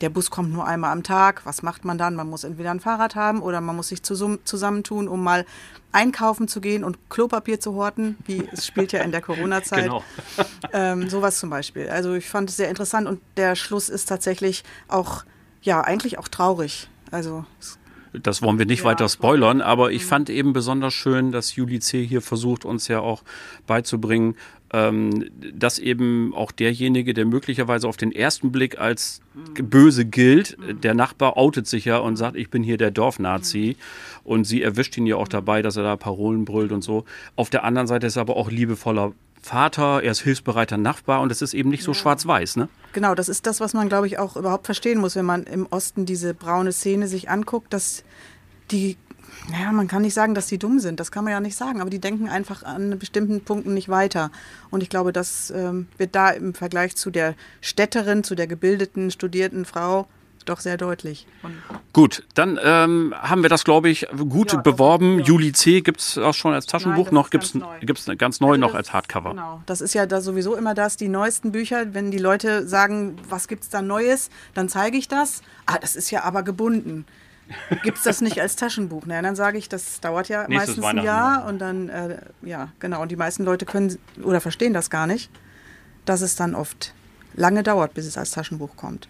der 0.00 0.10
Bus 0.10 0.30
kommt 0.30 0.52
nur 0.52 0.66
einmal 0.66 0.92
am 0.92 1.02
Tag. 1.02 1.44
Was 1.44 1.62
macht 1.62 1.84
man 1.84 1.98
dann? 1.98 2.14
Man 2.14 2.28
muss 2.28 2.44
entweder 2.44 2.70
ein 2.70 2.80
Fahrrad 2.80 3.14
haben 3.14 3.42
oder 3.42 3.60
man 3.60 3.76
muss 3.76 3.88
sich 3.88 4.02
zusammentun, 4.02 5.08
um 5.08 5.22
mal 5.22 5.44
einkaufen 5.92 6.48
zu 6.48 6.60
gehen 6.60 6.84
und 6.84 7.10
Klopapier 7.10 7.60
zu 7.60 7.74
horten, 7.74 8.16
wie 8.24 8.48
es 8.52 8.66
spielt 8.66 8.92
ja 8.92 9.00
in 9.00 9.12
der 9.12 9.22
Corona-Zeit. 9.22 9.80
Genau. 9.90 10.04
ähm, 10.72 11.08
sowas 11.08 11.38
zum 11.38 11.50
Beispiel. 11.50 11.88
Also 11.88 12.14
ich 12.14 12.28
fand 12.28 12.50
es 12.50 12.56
sehr 12.56 12.68
interessant 12.68 13.08
und 13.08 13.20
der 13.36 13.56
Schluss 13.56 13.88
ist 13.88 14.06
tatsächlich 14.06 14.62
auch, 14.88 15.24
ja, 15.62 15.80
eigentlich 15.80 16.18
auch 16.18 16.28
traurig. 16.28 16.88
Also 17.10 17.44
es 17.58 17.79
das 18.12 18.42
wollen 18.42 18.58
wir 18.58 18.66
nicht 18.66 18.80
ja, 18.80 18.86
weiter 18.86 19.08
spoilern, 19.08 19.60
aber 19.60 19.92
ich 19.92 20.02
mhm. 20.04 20.08
fand 20.08 20.30
eben 20.30 20.52
besonders 20.52 20.94
schön, 20.94 21.32
dass 21.32 21.56
Juli 21.56 21.80
C. 21.80 22.04
hier 22.04 22.22
versucht, 22.22 22.64
uns 22.64 22.88
ja 22.88 23.00
auch 23.00 23.22
beizubringen, 23.66 24.36
ähm, 24.72 25.30
dass 25.52 25.78
eben 25.78 26.32
auch 26.34 26.52
derjenige, 26.52 27.12
der 27.14 27.24
möglicherweise 27.24 27.88
auf 27.88 27.96
den 27.96 28.12
ersten 28.12 28.52
Blick 28.52 28.78
als 28.78 29.20
mhm. 29.34 29.68
böse 29.68 30.04
gilt, 30.04 30.56
mhm. 30.58 30.80
der 30.80 30.94
Nachbar 30.94 31.36
outet 31.36 31.66
sich 31.66 31.84
ja 31.84 31.98
und 31.98 32.16
sagt, 32.16 32.36
ich 32.36 32.50
bin 32.50 32.62
hier 32.62 32.76
der 32.76 32.90
Dorfnazi. 32.90 33.76
Und 34.22 34.44
sie 34.44 34.62
erwischt 34.62 34.96
ihn 34.96 35.06
ja 35.06 35.16
auch 35.16 35.28
dabei, 35.28 35.62
dass 35.62 35.76
er 35.76 35.82
da 35.82 35.96
Parolen 35.96 36.44
brüllt 36.44 36.72
und 36.72 36.82
so. 36.82 37.04
Auf 37.36 37.50
der 37.50 37.64
anderen 37.64 37.86
Seite 37.88 38.06
ist 38.06 38.16
er 38.16 38.22
aber 38.22 38.36
auch 38.36 38.50
liebevoller 38.50 39.12
Vater, 39.42 40.02
er 40.02 40.12
ist 40.12 40.20
hilfsbereiter 40.20 40.76
Nachbar 40.76 41.20
und 41.20 41.32
es 41.32 41.42
ist 41.42 41.54
eben 41.54 41.70
nicht 41.70 41.82
so 41.82 41.92
ja. 41.92 41.98
schwarz-weiß, 41.98 42.56
ne? 42.56 42.68
Genau, 42.92 43.14
das 43.14 43.28
ist 43.28 43.46
das, 43.46 43.60
was 43.60 43.72
man, 43.72 43.88
glaube 43.88 44.06
ich, 44.06 44.18
auch 44.18 44.36
überhaupt 44.36 44.66
verstehen 44.66 45.00
muss, 45.00 45.16
wenn 45.16 45.24
man 45.24 45.44
im 45.44 45.66
Osten 45.70 46.06
diese 46.06 46.34
braune 46.34 46.72
Szene 46.72 47.08
sich 47.08 47.30
anguckt, 47.30 47.72
dass 47.72 48.04
die, 48.70 48.96
naja, 49.50 49.72
man 49.72 49.88
kann 49.88 50.02
nicht 50.02 50.14
sagen, 50.14 50.34
dass 50.34 50.48
die 50.48 50.58
dumm 50.58 50.78
sind, 50.78 51.00
das 51.00 51.10
kann 51.10 51.24
man 51.24 51.32
ja 51.32 51.40
nicht 51.40 51.56
sagen, 51.56 51.80
aber 51.80 51.90
die 51.90 52.00
denken 52.00 52.28
einfach 52.28 52.62
an 52.64 52.98
bestimmten 52.98 53.42
Punkten 53.42 53.74
nicht 53.74 53.88
weiter. 53.88 54.30
Und 54.70 54.82
ich 54.82 54.90
glaube, 54.90 55.12
das 55.12 55.50
ähm, 55.50 55.86
wird 55.96 56.14
da 56.14 56.30
im 56.30 56.52
Vergleich 56.54 56.96
zu 56.96 57.10
der 57.10 57.34
Städterin, 57.60 58.24
zu 58.24 58.34
der 58.34 58.46
gebildeten, 58.46 59.10
studierten 59.10 59.64
Frau 59.64 60.06
doch 60.44 60.60
sehr 60.60 60.76
deutlich. 60.76 61.26
Und 61.42 61.54
gut, 61.92 62.24
dann 62.34 62.58
ähm, 62.62 63.14
haben 63.16 63.42
wir 63.42 63.48
das, 63.48 63.64
glaube 63.64 63.88
ich, 63.88 64.06
gut 64.28 64.52
ja, 64.52 64.60
beworben. 64.60 65.18
ja. 65.20 65.26
Juli 65.26 65.52
C. 65.52 65.80
gibt 65.80 66.00
es 66.00 66.18
auch 66.18 66.34
schon 66.34 66.54
als 66.54 66.66
Taschenbuch, 66.66 67.06
Nein, 67.06 67.14
noch 67.14 67.30
gibt 67.30 67.44
es 67.44 67.52
ganz, 67.52 68.06
neu. 68.06 68.16
ganz 68.16 68.40
neu 68.40 68.48
also 68.50 68.60
noch 68.60 68.74
als 68.74 68.92
Hardcover. 68.92 69.30
Genau, 69.30 69.62
das 69.66 69.80
ist 69.80 69.94
ja 69.94 70.06
da 70.06 70.20
sowieso 70.20 70.56
immer 70.56 70.74
das, 70.74 70.96
die 70.96 71.08
neuesten 71.08 71.52
Bücher, 71.52 71.94
wenn 71.94 72.10
die 72.10 72.18
Leute 72.18 72.66
sagen, 72.66 73.16
was 73.28 73.48
gibt 73.48 73.64
es 73.64 73.68
da 73.68 73.82
Neues, 73.82 74.30
dann 74.54 74.68
zeige 74.68 74.96
ich 74.96 75.08
das. 75.08 75.42
Ah, 75.66 75.78
das 75.78 75.96
ist 75.96 76.10
ja 76.10 76.24
aber 76.24 76.42
gebunden. 76.42 77.06
Gibt 77.82 77.98
es 77.98 78.04
das 78.04 78.20
nicht 78.20 78.40
als 78.40 78.56
Taschenbuch? 78.56 79.02
Na, 79.06 79.20
dann 79.22 79.36
sage 79.36 79.58
ich, 79.58 79.68
das 79.68 80.00
dauert 80.00 80.28
ja 80.28 80.46
Nächstes 80.46 80.76
meistens 80.76 81.00
ein 81.00 81.04
Jahr 81.04 81.46
und 81.46 81.58
dann, 81.58 81.88
äh, 81.88 82.18
ja, 82.42 82.68
genau. 82.78 83.02
Und 83.02 83.10
die 83.10 83.16
meisten 83.16 83.44
Leute 83.44 83.66
können 83.66 83.98
oder 84.22 84.40
verstehen 84.40 84.72
das 84.72 84.90
gar 84.90 85.06
nicht, 85.06 85.30
dass 86.04 86.20
es 86.20 86.36
dann 86.36 86.54
oft 86.54 86.94
lange 87.34 87.62
dauert, 87.62 87.94
bis 87.94 88.06
es 88.06 88.16
als 88.16 88.30
Taschenbuch 88.30 88.76
kommt. 88.76 89.08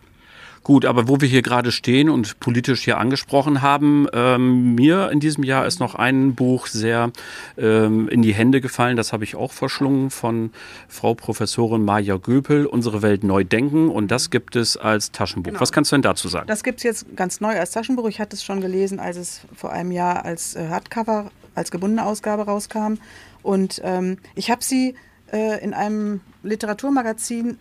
Gut, 0.62 0.84
aber 0.84 1.08
wo 1.08 1.20
wir 1.22 1.28
hier 1.28 1.40
gerade 1.40 1.72
stehen 1.72 2.10
und 2.10 2.38
politisch 2.38 2.84
hier 2.84 2.98
angesprochen 2.98 3.62
haben, 3.62 4.06
ähm, 4.12 4.74
mir 4.74 5.10
in 5.10 5.18
diesem 5.18 5.42
Jahr 5.42 5.66
ist 5.66 5.80
noch 5.80 5.94
ein 5.94 6.34
Buch 6.34 6.66
sehr 6.66 7.12
ähm, 7.56 8.08
in 8.10 8.20
die 8.20 8.34
Hände 8.34 8.60
gefallen, 8.60 8.98
das 8.98 9.14
habe 9.14 9.24
ich 9.24 9.36
auch 9.36 9.52
verschlungen 9.52 10.10
von 10.10 10.50
Frau 10.86 11.14
Professorin 11.14 11.82
Maja 11.82 12.18
Göpel, 12.18 12.66
Unsere 12.66 13.00
Welt 13.00 13.24
neu 13.24 13.42
denken 13.42 13.88
und 13.88 14.10
das 14.10 14.28
gibt 14.28 14.54
es 14.54 14.76
als 14.76 15.12
Taschenbuch. 15.12 15.52
Genau. 15.52 15.60
Was 15.60 15.72
kannst 15.72 15.92
du 15.92 15.96
denn 15.96 16.02
dazu 16.02 16.28
sagen? 16.28 16.46
Das 16.46 16.62
gibt 16.62 16.78
es 16.78 16.82
jetzt 16.82 17.16
ganz 17.16 17.40
neu 17.40 17.58
als 17.58 17.70
Taschenbuch. 17.70 18.08
Ich 18.08 18.20
hatte 18.20 18.36
es 18.36 18.44
schon 18.44 18.60
gelesen, 18.60 19.00
als 19.00 19.16
es 19.16 19.40
vor 19.56 19.72
einem 19.72 19.92
Jahr 19.92 20.26
als 20.26 20.56
äh, 20.56 20.68
Hardcover, 20.68 21.30
als 21.54 21.70
gebundene 21.70 22.04
Ausgabe 22.04 22.42
rauskam 22.42 22.98
und 23.42 23.80
ähm, 23.82 24.18
ich 24.34 24.50
habe 24.50 24.62
sie 24.62 24.94
äh, 25.32 25.62
in 25.64 25.72
einem 25.72 26.20
Literaturmagazin 26.42 27.58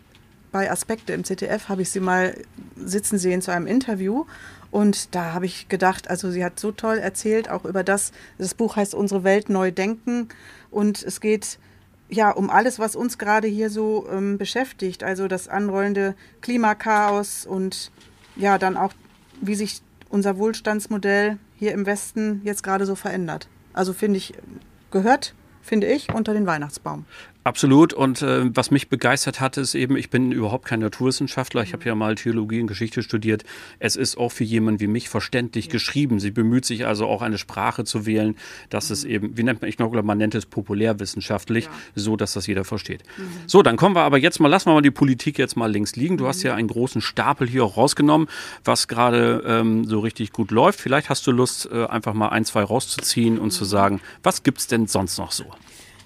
bei 0.52 0.70
Aspekte 0.70 1.12
im 1.12 1.24
ZDF 1.24 1.68
habe 1.68 1.82
ich 1.82 1.90
sie 1.90 2.00
mal 2.00 2.34
sitzen 2.76 3.18
sehen 3.18 3.42
zu 3.42 3.52
einem 3.52 3.66
Interview. 3.66 4.24
Und 4.70 5.14
da 5.14 5.32
habe 5.32 5.46
ich 5.46 5.68
gedacht, 5.68 6.08
also 6.08 6.30
sie 6.30 6.44
hat 6.44 6.60
so 6.60 6.70
toll 6.70 6.98
erzählt, 6.98 7.50
auch 7.50 7.64
über 7.64 7.82
das, 7.82 8.12
das 8.38 8.54
Buch 8.54 8.76
heißt 8.76 8.94
Unsere 8.94 9.24
Welt 9.24 9.48
neu 9.48 9.72
denken. 9.72 10.28
Und 10.70 11.02
es 11.02 11.20
geht 11.20 11.58
ja, 12.10 12.30
um 12.30 12.50
alles, 12.50 12.78
was 12.78 12.96
uns 12.96 13.18
gerade 13.18 13.46
hier 13.46 13.70
so 13.70 14.08
ähm, 14.10 14.36
beschäftigt. 14.36 15.04
Also 15.04 15.28
das 15.28 15.48
anrollende 15.48 16.14
Klimakaos 16.40 17.46
und 17.46 17.90
ja, 18.36 18.58
dann 18.58 18.76
auch, 18.76 18.92
wie 19.40 19.54
sich 19.54 19.82
unser 20.08 20.36
Wohlstandsmodell 20.38 21.38
hier 21.56 21.72
im 21.72 21.86
Westen 21.86 22.40
jetzt 22.44 22.62
gerade 22.62 22.84
so 22.84 22.94
verändert. 22.94 23.48
Also 23.72 23.92
finde 23.92 24.18
ich, 24.18 24.34
gehört, 24.90 25.34
finde 25.62 25.86
ich, 25.86 26.12
unter 26.12 26.34
den 26.34 26.46
Weihnachtsbaum. 26.46 27.04
Absolut. 27.42 27.94
Und 27.94 28.20
äh, 28.20 28.54
was 28.54 28.70
mich 28.70 28.88
begeistert 28.88 29.40
hat, 29.40 29.56
ist 29.56 29.74
eben, 29.74 29.96
ich 29.96 30.10
bin 30.10 30.30
überhaupt 30.30 30.66
kein 30.66 30.80
Naturwissenschaftler. 30.80 31.62
Ich 31.62 31.72
habe 31.72 31.84
ja 31.84 31.94
mal 31.94 32.14
Theologie 32.14 32.60
und 32.60 32.66
Geschichte 32.66 33.02
studiert. 33.02 33.44
Es 33.78 33.96
ist 33.96 34.18
auch 34.18 34.30
für 34.30 34.44
jemanden 34.44 34.80
wie 34.80 34.86
mich 34.86 35.08
verständlich 35.08 35.66
ja. 35.66 35.72
geschrieben. 35.72 36.20
Sie 36.20 36.30
bemüht 36.30 36.66
sich 36.66 36.86
also 36.86 37.06
auch 37.06 37.22
eine 37.22 37.38
Sprache 37.38 37.84
zu 37.84 38.04
wählen, 38.04 38.36
dass 38.68 38.90
mhm. 38.90 38.92
es 38.92 39.04
eben, 39.04 39.36
wie 39.38 39.42
nennt 39.42 39.62
man, 39.62 39.70
ich 39.70 39.78
glaube, 39.78 40.02
man 40.02 40.18
nennt 40.18 40.34
es 40.34 40.44
populärwissenschaftlich, 40.44 41.64
ja. 41.64 41.70
so 41.94 42.16
dass 42.16 42.34
das 42.34 42.46
jeder 42.46 42.64
versteht. 42.64 43.04
Mhm. 43.16 43.22
So, 43.46 43.62
dann 43.62 43.78
kommen 43.78 43.94
wir 43.96 44.02
aber 44.02 44.18
jetzt 44.18 44.38
mal, 44.38 44.48
lassen 44.48 44.68
wir 44.68 44.74
mal 44.74 44.82
die 44.82 44.90
Politik 44.90 45.38
jetzt 45.38 45.56
mal 45.56 45.70
links 45.70 45.96
liegen. 45.96 46.18
Du 46.18 46.24
mhm. 46.24 46.28
hast 46.28 46.42
ja 46.42 46.54
einen 46.54 46.68
großen 46.68 47.00
Stapel 47.00 47.48
hier 47.48 47.64
auch 47.64 47.78
rausgenommen, 47.78 48.28
was 48.64 48.86
gerade 48.86 49.42
ähm, 49.46 49.86
so 49.86 50.00
richtig 50.00 50.32
gut 50.32 50.50
läuft. 50.50 50.78
Vielleicht 50.78 51.08
hast 51.08 51.26
du 51.26 51.32
Lust, 51.32 51.70
äh, 51.72 51.86
einfach 51.86 52.12
mal 52.12 52.28
ein, 52.28 52.44
zwei 52.44 52.62
rauszuziehen 52.62 53.38
und 53.38 53.50
zu 53.50 53.64
mhm. 53.64 53.68
sagen, 53.68 54.00
was 54.22 54.42
gibt 54.42 54.58
es 54.58 54.66
denn 54.66 54.86
sonst 54.86 55.16
noch 55.16 55.32
so? 55.32 55.46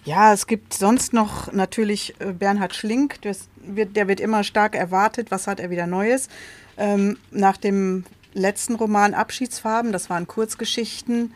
Ja, 0.04 0.34
es 0.34 0.46
gibt 0.46 0.74
sonst 0.74 1.14
noch 1.14 1.50
natürlich 1.52 2.14
äh, 2.18 2.32
Bernhard 2.32 2.74
Schlink, 2.74 3.20
wird, 3.56 3.96
der 3.96 4.06
wird 4.06 4.20
immer 4.20 4.44
stark 4.44 4.74
erwartet. 4.76 5.30
Was 5.30 5.46
hat 5.46 5.60
er 5.60 5.70
wieder 5.70 5.86
Neues? 5.86 6.28
Ähm, 6.76 7.16
nach 7.30 7.56
dem 7.56 8.04
letzten 8.34 8.74
Roman 8.74 9.14
Abschiedsfarben, 9.14 9.92
das 9.92 10.10
waren 10.10 10.26
Kurzgeschichten, 10.26 11.32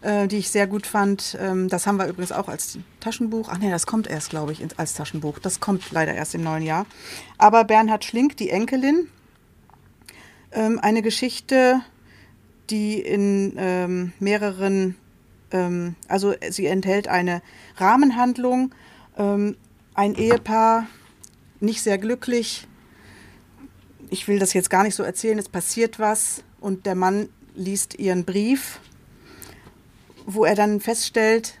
äh, 0.00 0.26
die 0.26 0.38
ich 0.38 0.50
sehr 0.50 0.66
gut 0.66 0.88
fand. 0.88 1.38
Ähm, 1.40 1.68
das 1.68 1.86
haben 1.86 1.98
wir 1.98 2.08
übrigens 2.08 2.32
auch 2.32 2.48
als 2.48 2.78
Taschenbuch. 2.98 3.48
Ach 3.48 3.58
nee, 3.58 3.70
das 3.70 3.86
kommt 3.86 4.08
erst, 4.08 4.30
glaube 4.30 4.50
ich, 4.50 4.66
als 4.76 4.94
Taschenbuch. 4.94 5.38
Das 5.38 5.60
kommt 5.60 5.92
leider 5.92 6.12
erst 6.12 6.34
im 6.34 6.42
neuen 6.42 6.64
Jahr. 6.64 6.86
Aber 7.38 7.62
Bernhard 7.62 8.04
Schlink, 8.04 8.36
die 8.38 8.50
Enkelin, 8.50 9.06
ähm, 10.50 10.80
eine 10.82 11.02
Geschichte, 11.02 11.80
die 12.70 12.98
in 12.98 13.54
ähm, 13.56 14.12
mehreren 14.18 14.96
ähm, 15.52 15.96
also 16.08 16.34
sie 16.50 16.66
enthält 16.66 17.08
eine 17.08 17.42
Rahmenhandlung, 17.76 18.74
ähm, 19.16 19.56
ein 19.94 20.14
Ehepaar, 20.14 20.86
nicht 21.60 21.82
sehr 21.82 21.98
glücklich. 21.98 22.66
Ich 24.10 24.28
will 24.28 24.38
das 24.38 24.52
jetzt 24.52 24.70
gar 24.70 24.82
nicht 24.82 24.94
so 24.94 25.02
erzählen, 25.02 25.38
es 25.38 25.48
passiert 25.48 25.98
was 25.98 26.42
und 26.60 26.86
der 26.86 26.94
Mann 26.94 27.28
liest 27.54 27.98
ihren 27.98 28.24
Brief, 28.24 28.80
wo 30.26 30.44
er 30.44 30.54
dann 30.54 30.80
feststellt, 30.80 31.58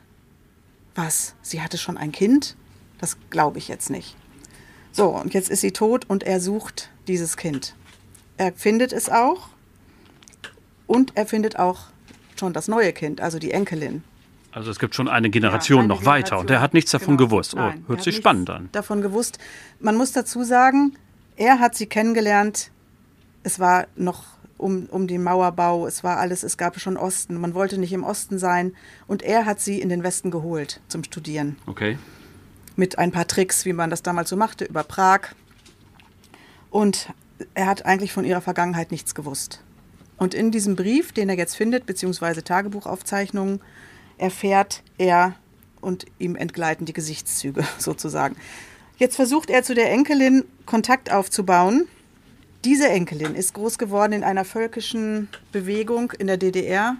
was, 0.94 1.34
sie 1.42 1.62
hatte 1.62 1.78
schon 1.78 1.96
ein 1.96 2.12
Kind? 2.12 2.56
Das 2.98 3.16
glaube 3.30 3.58
ich 3.58 3.68
jetzt 3.68 3.90
nicht. 3.90 4.16
So, 4.92 5.08
und 5.08 5.34
jetzt 5.34 5.50
ist 5.50 5.60
sie 5.60 5.72
tot 5.72 6.04
und 6.08 6.24
er 6.24 6.40
sucht 6.40 6.90
dieses 7.06 7.36
Kind. 7.36 7.74
Er 8.36 8.52
findet 8.52 8.92
es 8.92 9.08
auch 9.08 9.48
und 10.86 11.16
er 11.16 11.26
findet 11.26 11.58
auch 11.58 11.86
schon 12.40 12.52
das 12.52 12.66
neue 12.66 12.92
Kind, 12.92 13.20
also 13.20 13.38
die 13.38 13.52
Enkelin. 13.52 14.02
Also 14.52 14.72
es 14.72 14.80
gibt 14.80 14.96
schon 14.96 15.08
eine 15.08 15.30
Generation 15.30 15.76
ja, 15.76 15.82
eine 15.84 15.88
noch 15.88 16.00
Generation. 16.00 16.24
weiter 16.24 16.38
und 16.40 16.50
der 16.50 16.60
hat 16.60 16.74
nichts 16.74 16.90
davon 16.90 17.16
genau. 17.16 17.28
gewusst. 17.28 17.54
Oh, 17.54 17.58
Nein, 17.58 17.84
hört 17.86 18.02
sich 18.02 18.16
spannend 18.16 18.50
an. 18.50 18.68
Davon 18.72 19.00
gewusst. 19.00 19.38
Man 19.78 19.96
muss 19.96 20.10
dazu 20.10 20.42
sagen, 20.42 20.96
er 21.36 21.60
hat 21.60 21.76
sie 21.76 21.86
kennengelernt. 21.86 22.72
Es 23.44 23.60
war 23.60 23.86
noch 23.94 24.24
um, 24.58 24.86
um 24.90 25.06
den 25.06 25.22
Mauerbau, 25.22 25.86
es 25.86 26.04
war 26.04 26.18
alles, 26.18 26.42
es 26.42 26.56
gab 26.56 26.78
schon 26.80 26.96
Osten. 26.96 27.40
Man 27.40 27.54
wollte 27.54 27.78
nicht 27.78 27.92
im 27.92 28.02
Osten 28.02 28.38
sein 28.38 28.74
und 29.06 29.22
er 29.22 29.46
hat 29.46 29.60
sie 29.60 29.80
in 29.80 29.88
den 29.88 30.02
Westen 30.02 30.30
geholt 30.30 30.80
zum 30.88 31.04
Studieren. 31.04 31.56
Okay. 31.66 31.96
Mit 32.76 32.98
ein 32.98 33.12
paar 33.12 33.26
Tricks, 33.26 33.64
wie 33.64 33.72
man 33.72 33.88
das 33.88 34.02
damals 34.02 34.30
so 34.30 34.36
machte, 34.36 34.64
über 34.64 34.82
Prag. 34.82 35.34
Und 36.70 37.08
er 37.54 37.66
hat 37.66 37.86
eigentlich 37.86 38.12
von 38.12 38.24
ihrer 38.24 38.40
Vergangenheit 38.40 38.90
nichts 38.90 39.14
gewusst. 39.14 39.62
Und 40.20 40.34
in 40.34 40.50
diesem 40.50 40.76
Brief, 40.76 41.12
den 41.12 41.30
er 41.30 41.36
jetzt 41.38 41.56
findet, 41.56 41.86
beziehungsweise 41.86 42.44
Tagebuchaufzeichnungen, 42.44 43.62
erfährt 44.18 44.82
er 44.98 45.34
und 45.80 46.04
ihm 46.18 46.36
entgleiten 46.36 46.84
die 46.84 46.92
Gesichtszüge 46.92 47.64
sozusagen. 47.78 48.36
Jetzt 48.98 49.16
versucht 49.16 49.48
er 49.48 49.62
zu 49.62 49.74
der 49.74 49.90
Enkelin 49.90 50.44
Kontakt 50.66 51.10
aufzubauen. 51.10 51.88
Diese 52.66 52.86
Enkelin 52.90 53.34
ist 53.34 53.54
groß 53.54 53.78
geworden 53.78 54.12
in 54.12 54.22
einer 54.22 54.44
völkischen 54.44 55.30
Bewegung 55.52 56.12
in 56.18 56.26
der 56.26 56.36
DDR, 56.36 56.96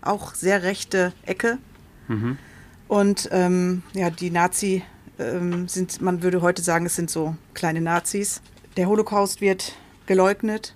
auch 0.00 0.36
sehr 0.36 0.62
rechte 0.62 1.12
Ecke. 1.24 1.58
Mhm. 2.06 2.38
Und 2.86 3.28
ähm, 3.32 3.82
ja, 3.92 4.08
die 4.08 4.30
Nazi 4.30 4.84
ähm, 5.18 5.66
sind, 5.66 6.00
man 6.00 6.22
würde 6.22 6.42
heute 6.42 6.62
sagen, 6.62 6.86
es 6.86 6.94
sind 6.94 7.10
so 7.10 7.34
kleine 7.54 7.80
Nazis. 7.80 8.40
Der 8.76 8.86
Holocaust 8.86 9.40
wird 9.40 9.74
geleugnet 10.06 10.75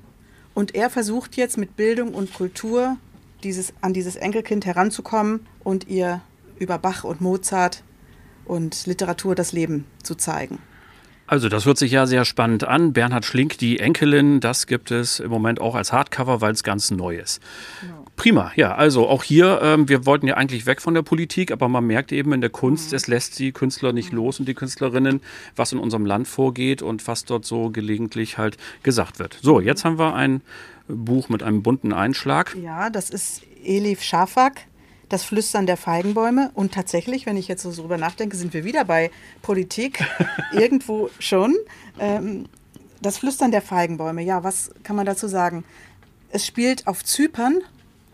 und 0.60 0.74
er 0.74 0.90
versucht 0.90 1.38
jetzt 1.38 1.56
mit 1.56 1.74
Bildung 1.74 2.12
und 2.12 2.34
Kultur 2.34 2.98
dieses, 3.44 3.72
an 3.80 3.94
dieses 3.94 4.16
Enkelkind 4.16 4.66
heranzukommen 4.66 5.46
und 5.64 5.88
ihr 5.88 6.20
über 6.58 6.76
Bach 6.76 7.02
und 7.02 7.22
Mozart 7.22 7.82
und 8.44 8.84
Literatur 8.84 9.34
das 9.34 9.52
Leben 9.52 9.86
zu 10.02 10.16
zeigen. 10.16 10.58
Also 11.26 11.48
das 11.48 11.64
hört 11.64 11.78
sich 11.78 11.92
ja 11.92 12.06
sehr 12.06 12.26
spannend 12.26 12.64
an. 12.64 12.92
Bernhard 12.92 13.24
Schlink, 13.24 13.56
die 13.56 13.78
Enkelin, 13.78 14.40
das 14.40 14.66
gibt 14.66 14.90
es 14.90 15.18
im 15.18 15.30
Moment 15.30 15.62
auch 15.62 15.74
als 15.74 15.94
Hardcover, 15.94 16.42
weil 16.42 16.52
es 16.52 16.62
ganz 16.62 16.90
neu 16.90 17.16
ist. 17.16 17.40
Genau. 17.80 17.99
Prima, 18.20 18.52
ja, 18.54 18.74
also 18.74 19.08
auch 19.08 19.24
hier, 19.24 19.60
ähm, 19.62 19.88
wir 19.88 20.04
wollten 20.04 20.26
ja 20.26 20.34
eigentlich 20.34 20.66
weg 20.66 20.82
von 20.82 20.92
der 20.92 21.00
Politik, 21.00 21.50
aber 21.50 21.70
man 21.70 21.86
merkt 21.86 22.12
eben 22.12 22.34
in 22.34 22.42
der 22.42 22.50
Kunst, 22.50 22.90
mhm. 22.90 22.96
es 22.96 23.06
lässt 23.06 23.38
die 23.38 23.50
Künstler 23.50 23.94
nicht 23.94 24.12
mhm. 24.12 24.18
los 24.18 24.38
und 24.38 24.46
die 24.46 24.52
Künstlerinnen, 24.52 25.22
was 25.56 25.72
in 25.72 25.78
unserem 25.78 26.04
Land 26.04 26.28
vorgeht 26.28 26.82
und 26.82 27.08
was 27.08 27.24
dort 27.24 27.46
so 27.46 27.70
gelegentlich 27.70 28.36
halt 28.36 28.58
gesagt 28.82 29.20
wird. 29.20 29.38
So, 29.40 29.58
jetzt 29.58 29.86
haben 29.86 29.98
wir 29.98 30.14
ein 30.14 30.42
Buch 30.86 31.30
mit 31.30 31.42
einem 31.42 31.62
bunten 31.62 31.94
Einschlag. 31.94 32.54
Ja, 32.62 32.90
das 32.90 33.08
ist 33.08 33.40
Elif 33.64 34.02
Schafak, 34.02 34.66
Das 35.08 35.24
Flüstern 35.24 35.64
der 35.64 35.78
Feigenbäume. 35.78 36.50
Und 36.52 36.74
tatsächlich, 36.74 37.24
wenn 37.24 37.38
ich 37.38 37.48
jetzt 37.48 37.62
so 37.62 37.72
drüber 37.72 37.96
nachdenke, 37.96 38.36
sind 38.36 38.52
wir 38.52 38.64
wieder 38.64 38.84
bei 38.84 39.10
Politik. 39.40 40.04
Irgendwo 40.52 41.08
schon. 41.20 41.56
Ähm, 41.98 42.50
das 43.00 43.16
Flüstern 43.16 43.50
der 43.50 43.62
Feigenbäume, 43.62 44.22
ja, 44.22 44.44
was 44.44 44.72
kann 44.82 44.94
man 44.94 45.06
dazu 45.06 45.26
sagen? 45.26 45.64
Es 46.28 46.46
spielt 46.46 46.86
auf 46.86 47.02
Zypern. 47.02 47.62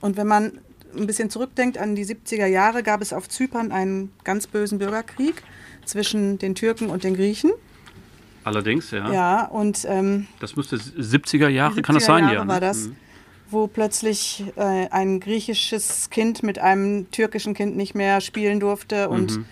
Und 0.00 0.16
wenn 0.16 0.26
man 0.26 0.58
ein 0.96 1.06
bisschen 1.06 1.30
zurückdenkt 1.30 1.78
an 1.78 1.94
die 1.94 2.04
70er 2.04 2.46
Jahre, 2.46 2.82
gab 2.82 3.02
es 3.02 3.12
auf 3.12 3.28
Zypern 3.28 3.72
einen 3.72 4.12
ganz 4.24 4.46
bösen 4.46 4.78
Bürgerkrieg 4.78 5.42
zwischen 5.84 6.38
den 6.38 6.54
Türken 6.54 6.90
und 6.90 7.04
den 7.04 7.14
Griechen. 7.14 7.52
Allerdings, 8.44 8.90
ja. 8.92 9.12
Ja, 9.12 9.44
und. 9.46 9.84
Ähm, 9.88 10.28
das 10.40 10.56
müsste 10.56 10.76
70er 10.76 11.48
Jahre, 11.48 11.80
70er 11.80 11.82
kann 11.82 11.94
das 11.96 12.04
sein, 12.04 12.24
Jahre 12.24 12.34
ja? 12.34 12.44
Ne? 12.44 12.48
war 12.52 12.60
das. 12.60 12.86
Mhm. 12.86 12.96
Wo 13.48 13.66
plötzlich 13.68 14.44
äh, 14.56 14.88
ein 14.88 15.20
griechisches 15.20 16.10
Kind 16.10 16.42
mit 16.42 16.58
einem 16.58 17.10
türkischen 17.10 17.54
Kind 17.54 17.76
nicht 17.76 17.94
mehr 17.94 18.20
spielen 18.20 18.58
durfte 18.58 19.08
und 19.08 19.38
mhm. 19.38 19.44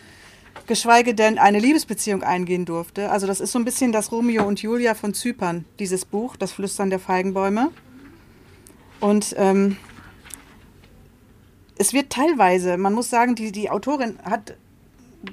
geschweige 0.67 1.15
denn 1.15 1.39
eine 1.39 1.61
Liebesbeziehung 1.61 2.23
eingehen 2.23 2.65
durfte. 2.65 3.11
Also, 3.11 3.27
das 3.27 3.41
ist 3.41 3.53
so 3.53 3.59
ein 3.59 3.65
bisschen 3.65 3.93
das 3.93 4.13
Romeo 4.13 4.45
und 4.45 4.63
Julia 4.63 4.95
von 4.95 5.15
Zypern, 5.15 5.65
dieses 5.79 6.05
Buch, 6.05 6.37
Das 6.37 6.53
Flüstern 6.53 6.91
der 6.91 7.01
Feigenbäume. 7.01 7.71
Und 9.01 9.35
ähm, 9.37 9.77
es 11.77 11.93
wird 11.93 12.11
teilweise, 12.11 12.77
man 12.77 12.93
muss 12.93 13.11
sagen, 13.11 13.35
die, 13.35 13.53
die 13.53 13.71
Autorin 13.71 14.19
hat 14.25 14.57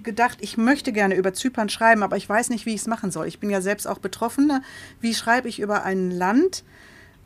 gedacht, 0.04 0.38
ich 0.42 0.58
möchte 0.58 0.94
gerne 0.94 1.16
über 1.16 1.34
Zypern 1.34 1.70
schreiben, 1.70 2.04
aber 2.04 2.18
ich 2.18 2.28
weiß 2.28 2.50
nicht, 2.50 2.66
wie 2.66 2.74
ich 2.74 2.82
es 2.82 2.88
machen 2.88 3.12
soll. 3.12 3.28
Ich 3.28 3.40
bin 3.40 3.50
ja 3.50 3.62
selbst 3.62 3.88
auch 3.88 4.00
Betroffene. 4.00 4.62
Wie 5.00 5.14
schreibe 5.14 5.50
ich 5.50 5.60
über 5.60 5.84
ein 5.84 6.12
Land, 6.12 6.64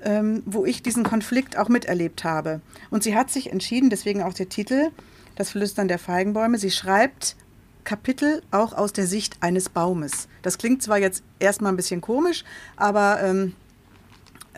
ähm, 0.02 0.42
wo 0.46 0.66
ich 0.66 0.82
diesen 0.82 1.04
Konflikt 1.04 1.58
auch 1.58 1.70
miterlebt 1.70 2.24
habe? 2.24 2.62
Und 2.90 3.04
sie 3.04 3.16
hat 3.16 3.30
sich 3.30 3.52
entschieden, 3.52 3.90
deswegen 3.90 4.24
auch 4.24 4.34
der 4.34 4.50
Titel, 4.50 4.90
Das 5.36 5.52
Flüstern 5.52 5.88
der 5.88 6.00
Feigenbäume. 6.00 6.58
Sie 6.58 6.72
schreibt 6.72 7.36
Kapitel 7.84 8.42
auch 8.52 8.74
aus 8.74 8.94
der 8.94 9.06
Sicht 9.06 9.38
eines 9.42 9.70
Baumes. 9.70 10.28
Das 10.42 10.58
klingt 10.58 10.82
zwar 10.82 10.98
jetzt 10.98 11.24
erstmal 11.40 11.72
ein 11.72 11.76
bisschen 11.78 12.02
komisch, 12.02 12.44
aber 12.76 13.22
ähm, 13.22 13.54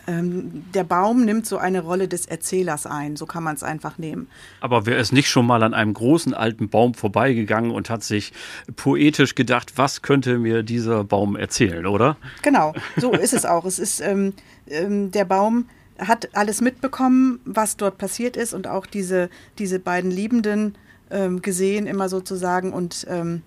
ähm, 0.08 0.64
der 0.72 0.84
Baum 0.84 1.24
nimmt 1.24 1.46
so 1.46 1.58
eine 1.58 1.82
Rolle 1.82 2.08
des 2.08 2.26
Erzählers 2.26 2.86
ein, 2.86 3.16
so 3.16 3.26
kann 3.26 3.42
man 3.42 3.54
es 3.54 3.62
einfach 3.62 3.98
nehmen. 3.98 4.28
Aber 4.60 4.86
wer 4.86 4.96
ist 4.98 5.12
nicht 5.12 5.28
schon 5.28 5.46
mal 5.46 5.62
an 5.62 5.74
einem 5.74 5.92
großen 5.92 6.32
alten 6.32 6.70
Baum 6.70 6.94
vorbeigegangen 6.94 7.70
und 7.70 7.90
hat 7.90 8.02
sich 8.02 8.32
poetisch 8.76 9.34
gedacht, 9.34 9.74
was 9.76 10.00
könnte 10.00 10.38
mir 10.38 10.62
dieser 10.62 11.04
Baum 11.04 11.36
erzählen, 11.36 11.86
oder? 11.86 12.16
Genau, 12.42 12.72
so 12.96 13.12
ist 13.12 13.34
es 13.34 13.44
auch. 13.44 13.66
Es 13.66 13.78
ist 13.78 14.00
ähm, 14.00 14.32
ähm, 14.66 15.10
der 15.10 15.26
Baum 15.26 15.66
hat 15.98 16.30
alles 16.32 16.60
mitbekommen, 16.60 17.40
was 17.44 17.76
dort 17.76 17.98
passiert 17.98 18.36
ist 18.36 18.54
und 18.54 18.66
auch 18.66 18.86
diese, 18.86 19.28
diese 19.58 19.78
beiden 19.78 20.10
Liebenden 20.10 20.78
ähm, 21.10 21.42
gesehen, 21.42 21.86
immer 21.86 22.08
sozusagen. 22.08 22.72
Und 22.72 23.06
ähm, 23.10 23.42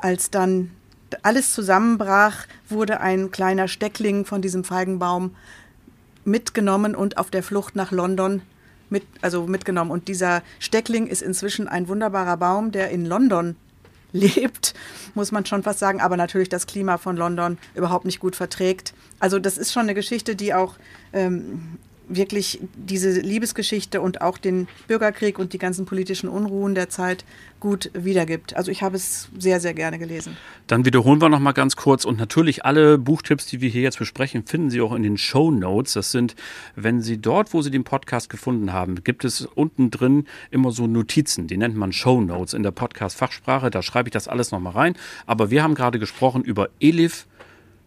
als 0.00 0.30
dann 0.30 0.72
alles 1.22 1.52
zusammenbrach, 1.52 2.46
wurde 2.68 3.00
ein 3.00 3.30
kleiner 3.30 3.68
Steckling 3.68 4.24
von 4.24 4.42
diesem 4.42 4.64
Feigenbaum 4.64 5.34
mitgenommen 6.26 6.94
und 6.94 7.18
auf 7.18 7.30
der 7.30 7.42
Flucht 7.42 7.76
nach 7.76 7.92
London 7.92 8.42
mit, 8.90 9.04
also 9.20 9.46
mitgenommen. 9.46 9.90
Und 9.90 10.08
dieser 10.08 10.42
Steckling 10.58 11.06
ist 11.06 11.22
inzwischen 11.22 11.68
ein 11.68 11.88
wunderbarer 11.88 12.36
Baum, 12.36 12.72
der 12.72 12.90
in 12.90 13.04
London 13.04 13.56
lebt, 14.12 14.74
muss 15.14 15.32
man 15.32 15.44
schon 15.44 15.62
fast 15.62 15.78
sagen, 15.78 16.00
aber 16.00 16.16
natürlich 16.16 16.48
das 16.48 16.66
Klima 16.66 16.96
von 16.96 17.16
London 17.16 17.58
überhaupt 17.74 18.04
nicht 18.04 18.20
gut 18.20 18.36
verträgt. 18.36 18.94
Also 19.18 19.38
das 19.38 19.58
ist 19.58 19.72
schon 19.72 19.82
eine 19.82 19.94
Geschichte, 19.94 20.36
die 20.36 20.54
auch 20.54 20.76
ähm, 21.12 21.78
wirklich 22.08 22.60
diese 22.74 23.20
Liebesgeschichte 23.20 24.00
und 24.00 24.20
auch 24.20 24.38
den 24.38 24.68
Bürgerkrieg 24.86 25.38
und 25.38 25.52
die 25.52 25.58
ganzen 25.58 25.86
politischen 25.86 26.28
Unruhen 26.28 26.74
der 26.74 26.88
Zeit 26.88 27.24
gut 27.60 27.90
wiedergibt. 27.94 28.54
Also 28.54 28.70
ich 28.70 28.82
habe 28.82 28.96
es 28.96 29.28
sehr, 29.38 29.60
sehr 29.60 29.74
gerne 29.74 29.98
gelesen. 29.98 30.36
Dann 30.66 30.84
wiederholen 30.84 31.20
wir 31.20 31.28
noch 31.28 31.40
mal 31.40 31.52
ganz 31.52 31.76
kurz 31.76 32.04
und 32.04 32.18
natürlich 32.18 32.64
alle 32.64 32.98
Buchtipps, 32.98 33.46
die 33.46 33.60
wir 33.60 33.68
hier 33.68 33.82
jetzt 33.82 33.98
besprechen, 33.98 34.46
finden 34.46 34.70
Sie 34.70 34.80
auch 34.80 34.92
in 34.92 35.02
den 35.02 35.16
Show 35.16 35.50
Notes. 35.50 35.94
Das 35.94 36.12
sind, 36.12 36.36
wenn 36.74 37.00
Sie 37.00 37.18
dort, 37.18 37.54
wo 37.54 37.62
Sie 37.62 37.70
den 37.70 37.84
Podcast 37.84 38.28
gefunden 38.28 38.72
haben, 38.72 39.02
gibt 39.02 39.24
es 39.24 39.46
unten 39.46 39.90
drin 39.90 40.26
immer 40.50 40.70
so 40.70 40.86
Notizen, 40.86 41.46
die 41.46 41.56
nennt 41.56 41.76
man 41.76 41.92
Show 41.92 42.20
Notes 42.20 42.54
in 42.54 42.62
der 42.62 42.72
Podcast-Fachsprache. 42.72 43.70
Da 43.70 43.82
schreibe 43.82 44.08
ich 44.08 44.12
das 44.12 44.28
alles 44.28 44.50
noch 44.50 44.60
mal 44.60 44.70
rein. 44.70 44.94
Aber 45.26 45.50
wir 45.50 45.62
haben 45.62 45.74
gerade 45.74 45.98
gesprochen 45.98 46.42
über 46.42 46.68
Elif 46.80 47.26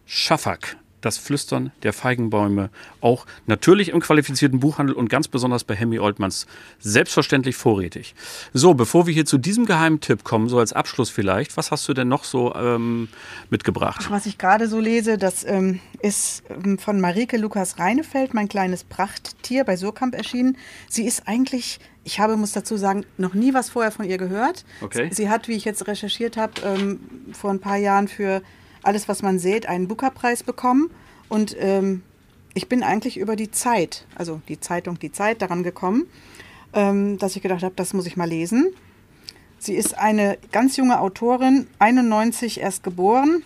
Schafak 0.04 0.76
das 1.00 1.18
Flüstern 1.18 1.72
der 1.82 1.92
Feigenbäume 1.92 2.70
auch 3.00 3.26
natürlich 3.46 3.90
im 3.90 4.00
qualifizierten 4.00 4.60
Buchhandel 4.60 4.94
und 4.94 5.08
ganz 5.08 5.28
besonders 5.28 5.64
bei 5.64 5.74
Hemi 5.74 5.98
Oldmans 5.98 6.46
selbstverständlich 6.78 7.56
vorrätig. 7.56 8.14
So, 8.52 8.74
bevor 8.74 9.06
wir 9.06 9.14
hier 9.14 9.26
zu 9.26 9.38
diesem 9.38 9.66
geheimen 9.66 10.00
Tipp 10.00 10.24
kommen, 10.24 10.48
so 10.48 10.58
als 10.58 10.72
Abschluss 10.72 11.10
vielleicht, 11.10 11.56
was 11.56 11.70
hast 11.70 11.88
du 11.88 11.94
denn 11.94 12.08
noch 12.08 12.24
so 12.24 12.54
ähm, 12.54 13.08
mitgebracht? 13.50 14.02
Ach, 14.04 14.10
was 14.10 14.26
ich 14.26 14.38
gerade 14.38 14.68
so 14.68 14.78
lese, 14.78 15.18
das 15.18 15.44
ähm, 15.44 15.80
ist 16.00 16.42
ähm, 16.50 16.78
von 16.78 17.00
Marike 17.00 17.36
Lukas 17.36 17.78
Reinefeld, 17.78 18.34
mein 18.34 18.48
kleines 18.48 18.84
Prachttier 18.84 19.64
bei 19.64 19.76
Surkamp 19.76 20.14
erschienen. 20.14 20.56
Sie 20.88 21.06
ist 21.06 21.26
eigentlich 21.26 21.80
ich 22.02 22.18
habe, 22.18 22.36
muss 22.36 22.52
dazu 22.52 22.76
sagen, 22.76 23.04
noch 23.18 23.34
nie 23.34 23.52
was 23.52 23.70
vorher 23.70 23.92
von 23.92 24.06
ihr 24.06 24.16
gehört. 24.16 24.64
Okay. 24.80 25.10
Sie 25.12 25.28
hat, 25.28 25.48
wie 25.48 25.52
ich 25.52 25.66
jetzt 25.66 25.86
recherchiert 25.86 26.36
habe, 26.38 26.54
ähm, 26.64 27.00
vor 27.32 27.50
ein 27.50 27.60
paar 27.60 27.76
Jahren 27.76 28.08
für 28.08 28.42
alles, 28.82 29.08
was 29.08 29.22
man 29.22 29.38
sieht, 29.38 29.66
einen 29.66 29.88
Booker-Preis 29.88 30.42
bekommen. 30.42 30.90
Und 31.28 31.56
ähm, 31.58 32.02
ich 32.54 32.68
bin 32.68 32.82
eigentlich 32.82 33.16
über 33.18 33.36
die 33.36 33.50
Zeit, 33.50 34.06
also 34.14 34.40
die 34.48 34.60
Zeitung 34.60 34.98
Die 34.98 35.12
Zeit, 35.12 35.42
daran 35.42 35.62
gekommen, 35.62 36.06
ähm, 36.72 37.18
dass 37.18 37.36
ich 37.36 37.42
gedacht 37.42 37.62
habe, 37.62 37.74
das 37.76 37.92
muss 37.92 38.06
ich 38.06 38.16
mal 38.16 38.28
lesen. 38.28 38.72
Sie 39.58 39.74
ist 39.74 39.98
eine 39.98 40.38
ganz 40.52 40.76
junge 40.76 41.00
Autorin, 41.00 41.66
91 41.78 42.60
erst 42.60 42.82
geboren 42.82 43.42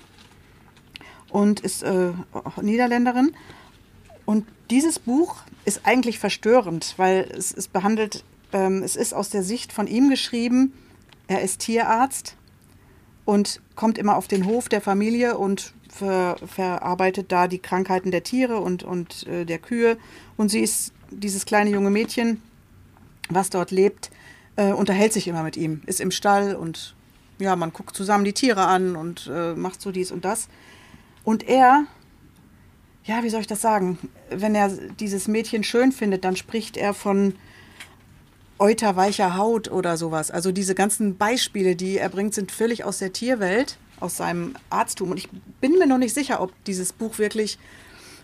und 1.29 1.61
ist 1.61 1.83
äh, 1.83 2.13
Niederländerin. 2.63 3.35
Und 4.25 4.47
dieses 4.71 4.99
Buch 4.99 5.37
ist 5.65 5.81
eigentlich 5.85 6.19
verstörend, 6.19 6.95
weil 6.97 7.29
es, 7.37 7.53
es 7.53 7.69
behandelt, 7.69 8.25
ähm, 8.53 8.83
es 8.83 8.97
ist 8.97 9.13
aus 9.13 9.31
der 9.31 9.43
Sicht 9.43 9.73
von 9.73 9.87
ihm 9.87 10.09
geschrieben. 10.09 10.73
Er 11.27 11.43
ist 11.43 11.61
Tierarzt 11.61 12.37
und 13.25 13.61
kommt 13.75 13.99
immer 13.99 14.17
auf 14.17 14.29
den 14.29 14.47
Hof 14.47 14.69
der 14.69 14.81
Familie 14.81 15.39
und 15.39 15.73
ver, 15.89 16.37
verarbeitet 16.47 17.33
da 17.33 17.49
die 17.49 17.59
Krankheiten 17.59 18.11
der 18.11 18.23
Tiere 18.23 18.59
und, 18.59 18.83
und 18.83 19.27
äh, 19.27 19.45
der 19.45 19.59
Kühe. 19.59 19.97
Und 20.37 20.51
sie 20.51 20.61
ist 20.61 20.93
dieses 21.11 21.47
kleine 21.47 21.71
junge 21.71 21.91
Mädchen, 21.91 22.43
was 23.31 23.51
dort 23.51 23.71
lebt, 23.71 24.11
äh, 24.57 24.73
unterhält 24.73 25.13
sich 25.13 25.27
immer 25.29 25.43
mit 25.43 25.57
ihm, 25.57 25.83
ist 25.87 26.01
im 26.01 26.11
Stall 26.11 26.55
und 26.55 26.95
ja, 27.39 27.57
man 27.57 27.73
guckt 27.73 27.97
zusammen 27.97 28.25
die 28.25 28.33
Tiere 28.33 28.67
an 28.67 28.97
und 28.97 29.31
äh, 29.33 29.55
macht 29.55 29.81
so 29.81 29.91
dies 29.91 30.13
und 30.13 30.25
das. 30.25 30.49
Und 31.25 31.49
er, 31.49 31.87
ja, 33.05 33.23
wie 33.23 33.31
soll 33.31 33.41
ich 33.41 33.47
das 33.47 33.61
sagen? 33.61 33.99
Wenn 34.31 34.55
er 34.55 34.69
dieses 34.69 35.27
Mädchen 35.27 35.65
schön 35.65 35.91
findet, 35.91 36.25
dann 36.25 36.37
spricht 36.37 36.77
er 36.77 36.95
von 36.95 37.35
euterweicher 38.59 39.37
Haut 39.37 39.71
oder 39.71 39.97
sowas. 39.97 40.31
Also 40.31 40.53
diese 40.53 40.75
ganzen 40.75 41.17
Beispiele, 41.17 41.77
die 41.77 41.99
er 41.99 42.09
bringt, 42.09 42.35
sind 42.35 42.53
völlig 42.53 42.85
aus 42.85 42.99
der 42.99 43.13
Tierwelt, 43.13 43.79
aus 44.01 44.17
seinem 44.17 44.55
Arzttum. 44.71 45.11
Und 45.11 45.17
ich 45.17 45.29
bin 45.61 45.79
mir 45.79 45.87
noch 45.87 45.99
nicht 45.99 46.15
sicher, 46.15 46.41
ob 46.41 46.53
dieses 46.65 46.93
Buch 46.93 47.19
wirklich 47.19 47.59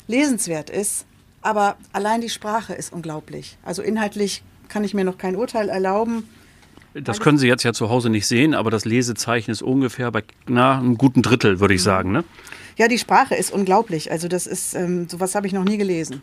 lesenswert 0.06 0.70
ist. 0.70 1.06
Aber 1.42 1.76
allein 1.92 2.20
die 2.20 2.28
Sprache 2.28 2.74
ist 2.74 2.92
unglaublich. 2.92 3.56
Also 3.62 3.82
inhaltlich 3.82 4.42
kann 4.68 4.84
ich 4.84 4.94
mir 4.94 5.04
noch 5.04 5.18
kein 5.18 5.36
Urteil 5.36 5.68
erlauben. 5.68 6.28
Das 6.92 7.20
können 7.20 7.38
Sie 7.38 7.46
jetzt 7.46 7.62
ja 7.62 7.72
zu 7.72 7.88
Hause 7.88 8.10
nicht 8.10 8.26
sehen, 8.26 8.52
aber 8.52 8.70
das 8.70 8.84
Lesezeichen 8.84 9.50
ist 9.50 9.62
ungefähr 9.62 10.10
bei 10.10 10.24
na, 10.48 10.78
einem 10.78 10.98
guten 10.98 11.22
Drittel, 11.22 11.60
würde 11.60 11.74
ich 11.74 11.80
mhm. 11.82 11.84
sagen. 11.84 12.12
Ne? 12.12 12.24
Ja, 12.76 12.88
die 12.88 12.98
Sprache 12.98 13.34
ist 13.36 13.52
unglaublich. 13.52 14.10
Also 14.10 14.26
das 14.26 14.46
ist, 14.46 14.74
ähm, 14.74 15.08
sowas 15.08 15.34
habe 15.34 15.46
ich 15.46 15.52
noch 15.52 15.64
nie 15.64 15.76
gelesen. 15.76 16.22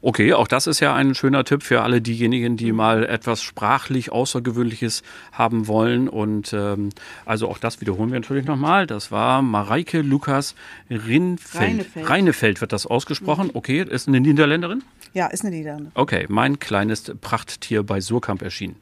Okay, 0.00 0.32
auch 0.32 0.46
das 0.46 0.66
ist 0.66 0.78
ja 0.80 0.94
ein 0.94 1.14
schöner 1.14 1.44
Tipp 1.44 1.62
für 1.62 1.82
alle 1.82 2.00
diejenigen, 2.00 2.56
die 2.56 2.72
mal 2.72 3.04
etwas 3.04 3.42
sprachlich 3.42 4.12
Außergewöhnliches 4.12 5.02
haben 5.32 5.66
wollen. 5.66 6.08
Und 6.08 6.52
ähm, 6.52 6.90
also 7.24 7.48
auch 7.48 7.58
das 7.58 7.80
wiederholen 7.80 8.12
wir 8.12 8.20
natürlich 8.20 8.46
nochmal. 8.46 8.86
Das 8.86 9.10
war 9.10 9.42
Mareike 9.42 10.02
Lukas 10.02 10.54
Rinfeld. 10.88 11.62
Reinefeld. 11.62 12.08
Reinefeld 12.08 12.60
wird 12.60 12.72
das 12.72 12.86
ausgesprochen. 12.86 13.46
Mhm. 13.46 13.52
Okay, 13.54 13.82
ist 13.82 14.06
eine 14.06 14.20
Niederländerin? 14.20 14.84
Ja, 15.14 15.26
ist 15.26 15.44
eine 15.44 15.54
Niederländerin. 15.54 15.92
Okay, 15.94 16.26
mein 16.28 16.60
kleines 16.60 17.12
Prachttier 17.20 17.82
bei 17.82 18.00
Surkamp 18.00 18.42
erschienen. 18.42 18.76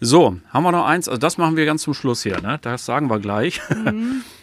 So, 0.00 0.38
haben 0.50 0.62
wir 0.64 0.72
noch 0.72 0.86
eins? 0.86 1.08
Also 1.08 1.18
das 1.18 1.38
machen 1.38 1.56
wir 1.56 1.66
ganz 1.66 1.82
zum 1.82 1.94
Schluss 1.94 2.22
hier. 2.22 2.40
Ne? 2.40 2.58
Das 2.62 2.84
sagen 2.84 3.08
wir 3.08 3.20
gleich. 3.20 3.60
Mhm. 3.70 4.22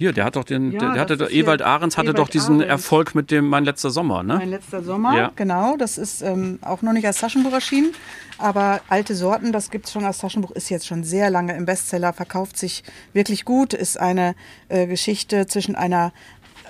Hier, 0.00 0.14
der 0.14 0.24
hat 0.24 0.36
doch 0.36 0.44
den, 0.44 0.72
ja, 0.72 0.78
der, 0.78 0.92
der 0.92 1.00
hatte 1.02 1.16
doch, 1.18 1.30
Ewald 1.30 1.60
Ahrens 1.60 1.98
hatte 1.98 2.06
Ewald 2.06 2.18
doch 2.20 2.28
diesen 2.30 2.62
Ahrens. 2.62 2.70
Erfolg 2.70 3.14
mit 3.14 3.30
dem 3.30 3.46
Mein 3.46 3.66
letzter 3.66 3.90
Sommer, 3.90 4.22
ne? 4.22 4.36
Mein 4.36 4.48
letzter 4.48 4.82
Sommer, 4.82 5.14
ja. 5.14 5.30
genau. 5.36 5.76
Das 5.76 5.98
ist 5.98 6.22
ähm, 6.22 6.58
auch 6.62 6.80
noch 6.80 6.94
nicht 6.94 7.06
als 7.06 7.18
Taschenbuch 7.18 7.52
erschienen. 7.52 7.92
Aber 8.38 8.80
alte 8.88 9.14
Sorten, 9.14 9.52
das 9.52 9.70
gibt 9.70 9.84
es 9.84 9.92
schon 9.92 10.06
als 10.06 10.16
Taschenbuch, 10.16 10.52
ist 10.52 10.70
jetzt 10.70 10.86
schon 10.86 11.04
sehr 11.04 11.28
lange 11.28 11.54
im 11.54 11.66
Bestseller, 11.66 12.14
verkauft 12.14 12.56
sich 12.56 12.82
wirklich 13.12 13.44
gut, 13.44 13.74
ist 13.74 14.00
eine 14.00 14.36
äh, 14.70 14.86
Geschichte 14.86 15.46
zwischen 15.46 15.76
einer 15.76 16.14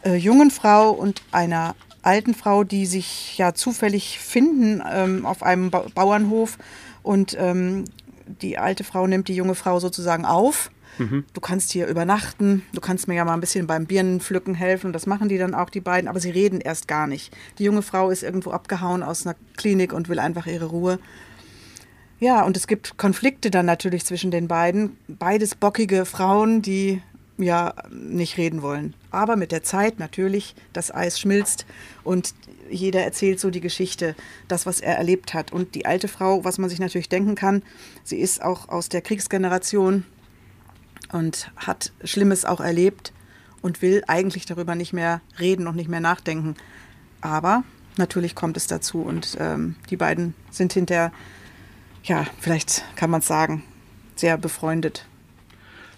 äh, 0.05 0.17
jungen 0.17 0.51
Frau 0.51 0.91
und 0.91 1.23
einer 1.31 1.77
alten 2.03 2.35
Frau, 2.35 2.65
die 2.65 2.85
sich 2.85 3.39
ja 3.39 3.55
zufällig 3.55 4.19
finden 4.19 4.83
ähm, 4.93 5.25
auf 5.25 5.45
einem 5.45 5.71
ba 5.71 5.87
Bauernhof. 5.95 6.59
Und 7.05 7.37
ähm, 7.39 7.85
die 8.43 8.59
alte 8.59 8.85
Frau 8.85 9.07
nimmt 9.07 9.29
die 9.29 9.35
junge 9.35 9.55
Frau 9.55 9.81
sozusagen 9.81 10.25
auf 10.25 10.71
Mhm. 10.99 11.25
Du 11.33 11.41
kannst 11.41 11.71
hier 11.73 11.87
übernachten, 11.87 12.63
du 12.73 12.81
kannst 12.81 13.09
mir 13.09 13.15
ja 13.15 13.25
mal 13.25 13.35
ein 13.35 13.41
bisschen 13.41 13.67
beim 13.67 13.87
Birnenpflücken 13.87 14.55
helfen. 14.55 14.89
Und 14.89 14.93
das 14.93 15.07
machen 15.07 15.29
die 15.29 15.39
dann 15.39 15.55
auch, 15.55 15.71
die 15.71 15.81
beiden, 15.81 16.09
aber 16.09 16.21
sie 16.21 16.31
reden 16.31 16.61
erst 16.61 16.89
gar 16.89 17.07
nicht. 17.07 17.35
Die 17.59 17.65
junge 17.65 17.83
Frau 17.83 18.11
ist 18.11 18.23
irgendwo 18.23 18.51
abgehauen 18.51 19.03
aus 19.03 19.27
einer 19.27 19.37
Klinik 19.57 19.93
und 19.93 20.09
will 20.09 20.19
einfach 20.19 20.47
ihre 20.47 20.67
Ruhe. 20.67 20.99
Ja, 22.19 22.45
und 22.45 22.57
es 22.57 22.67
gibt 22.67 22.99
Konflikte 22.99 23.51
dann 23.51 23.67
natürlich 23.67 24.05
zwischen 24.05 24.31
den 24.31 24.47
beiden. 24.47 24.99
Beides 25.09 25.55
bockige 25.55 26.05
Frauen, 26.05 26.61
die 26.61 27.01
ja 27.39 27.75
nicht 27.91 28.37
reden 28.37 28.61
wollen. 28.61 28.95
Aber 29.11 29.37
mit 29.37 29.53
der 29.53 29.63
Zeit 29.63 29.99
natürlich, 29.99 30.55
das 30.73 30.95
Eis 30.95 31.19
schmilzt 31.19 31.67
und 32.05 32.35
jeder 32.71 33.03
erzählt 33.03 33.41
so 33.41 33.51
die 33.51 33.61
Geschichte, 33.61 34.15
das, 34.47 34.65
was 34.65 34.81
er 34.81 34.97
erlebt 34.97 35.35
hat. 35.35 35.53
Und 35.53 35.75
die 35.75 35.87
alte 35.87 36.07
Frau, 36.07 36.45
was 36.45 36.59
man 36.59 36.71
sich 36.71 36.79
natürlich 36.79 37.09
denken 37.09 37.35
kann, 37.35 37.63
sie 38.05 38.19
ist 38.19 38.43
auch 38.43 38.69
aus 38.69 38.89
der 38.89 39.03
Kriegsgeneration, 39.03 40.05
und 41.13 41.51
hat 41.57 41.93
Schlimmes 42.05 42.45
auch 42.45 42.61
erlebt 42.61 43.13
und 43.63 43.83
will 43.83 44.03
eigentlich 44.07 44.47
darüber 44.47 44.75
nicht 44.75 44.93
mehr 44.93 45.21
reden 45.39 45.67
und 45.67 45.77
nicht 45.77 45.89
mehr 45.89 46.01
nachdenken. 46.01 46.57
Aber 47.21 47.65
natürlich 47.97 48.35
kommt 48.35 48.57
es 48.57 48.67
dazu 48.67 49.03
und 49.03 49.37
ähm, 49.41 49.77
die 49.91 49.97
beiden 49.97 50.35
sind 50.51 50.73
hinterher, 50.73 51.13
ja, 52.05 52.27
vielleicht 52.39 52.85
kann 52.97 53.11
man 53.11 53.21
es 53.21 53.27
sagen, 53.27 53.63
sehr 54.17 54.39
befreundet. 54.39 55.07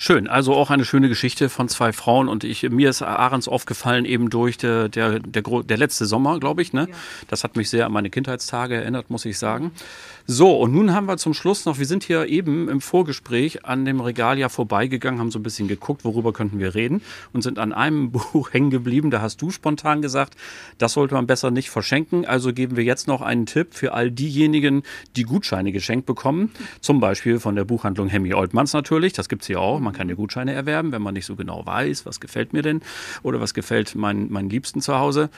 Schön, 0.04 0.26
also 0.26 0.54
auch 0.54 0.70
eine 0.70 0.84
schöne 0.84 1.08
Geschichte 1.08 1.48
von 1.48 1.68
zwei 1.68 1.92
Frauen 1.92 2.26
und 2.26 2.42
ich, 2.42 2.68
mir 2.68 2.90
ist 2.90 3.02
Ahrens 3.02 3.46
aufgefallen 3.46 4.04
eben 4.04 4.30
durch 4.30 4.58
der, 4.58 4.88
der, 4.88 5.20
der, 5.20 5.42
der 5.62 5.76
letzte 5.76 6.06
Sommer, 6.06 6.40
glaube 6.40 6.60
ich. 6.60 6.72
Ne? 6.72 6.88
Ja. 6.90 6.96
Das 7.28 7.44
hat 7.44 7.54
mich 7.54 7.70
sehr 7.70 7.86
an 7.86 7.92
meine 7.92 8.10
Kindheitstage 8.10 8.74
erinnert, 8.74 9.10
muss 9.10 9.24
ich 9.26 9.38
sagen. 9.38 9.70
So, 10.26 10.56
und 10.56 10.72
nun 10.72 10.92
haben 10.92 11.06
wir 11.06 11.18
zum 11.18 11.34
Schluss 11.34 11.66
noch, 11.66 11.78
wir 11.78 11.86
sind 11.86 12.04
hier 12.04 12.26
eben 12.26 12.68
im 12.68 12.80
Vorgespräch 12.80 13.64
an 13.64 13.84
dem 13.84 14.00
Regal 14.00 14.38
ja 14.38 14.48
vorbeigegangen, 14.48 15.20
haben 15.20 15.30
so 15.30 15.38
ein 15.38 15.42
bisschen 15.42 15.68
geguckt, 15.68 16.04
worüber 16.04 16.32
könnten 16.32 16.58
wir 16.58 16.74
reden 16.74 17.02
und 17.32 17.42
sind 17.42 17.58
an 17.58 17.72
einem 17.72 18.10
Buch 18.32 18.52
hängen 18.52 18.70
geblieben. 18.70 19.12
Da 19.12 19.20
hast 19.20 19.40
du 19.40 19.50
spontan 19.50 20.02
gesagt, 20.02 20.34
das 20.78 20.94
sollte 20.94 21.14
man 21.14 21.28
besser 21.28 21.50
nicht 21.50 21.70
verschenken. 21.70 22.24
Also 22.24 22.52
geben 22.52 22.76
wir 22.76 22.82
jetzt 22.82 23.06
noch 23.06 23.20
einen 23.20 23.46
Tipp 23.46 23.68
für 23.74 23.92
all 23.94 24.10
diejenigen, 24.10 24.82
die 25.14 25.22
Gutscheine 25.24 25.70
geschenkt 25.70 26.06
bekommen. 26.06 26.50
Zum 26.80 26.98
Beispiel 26.98 27.38
von 27.38 27.54
der 27.54 27.64
Buchhandlung 27.64 28.08
Hemmy 28.08 28.34
Oldmans 28.34 28.72
natürlich. 28.72 29.12
Das 29.12 29.28
gibt's 29.28 29.46
hier 29.46 29.60
auch. 29.60 29.78
Man 29.78 29.91
kann 29.92 30.08
ja 30.08 30.14
Gutscheine 30.14 30.52
erwerben, 30.52 30.92
wenn 30.92 31.02
man 31.02 31.14
nicht 31.14 31.26
so 31.26 31.36
genau 31.36 31.64
weiß, 31.64 32.06
was 32.06 32.20
gefällt 32.20 32.52
mir 32.52 32.62
denn 32.62 32.80
oder 33.22 33.40
was 33.40 33.54
gefällt 33.54 33.94
meinen, 33.94 34.32
meinen 34.32 34.50
Liebsten 34.50 34.80
zu 34.80 34.98
Hause. 34.98 35.30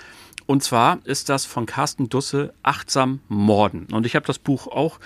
Und 0.47 0.63
zwar 0.63 0.99
ist 1.05 1.29
das 1.29 1.47
von 1.47 1.67
Carsten 1.67 2.09
Dusse 2.09 2.53
Achtsam 2.63 3.21
Morden. 3.29 3.87
Und 3.93 4.05
ich 4.05 4.15
habe 4.15 4.27
das 4.27 4.39
Buch 4.39 4.67
auch 4.67 5.01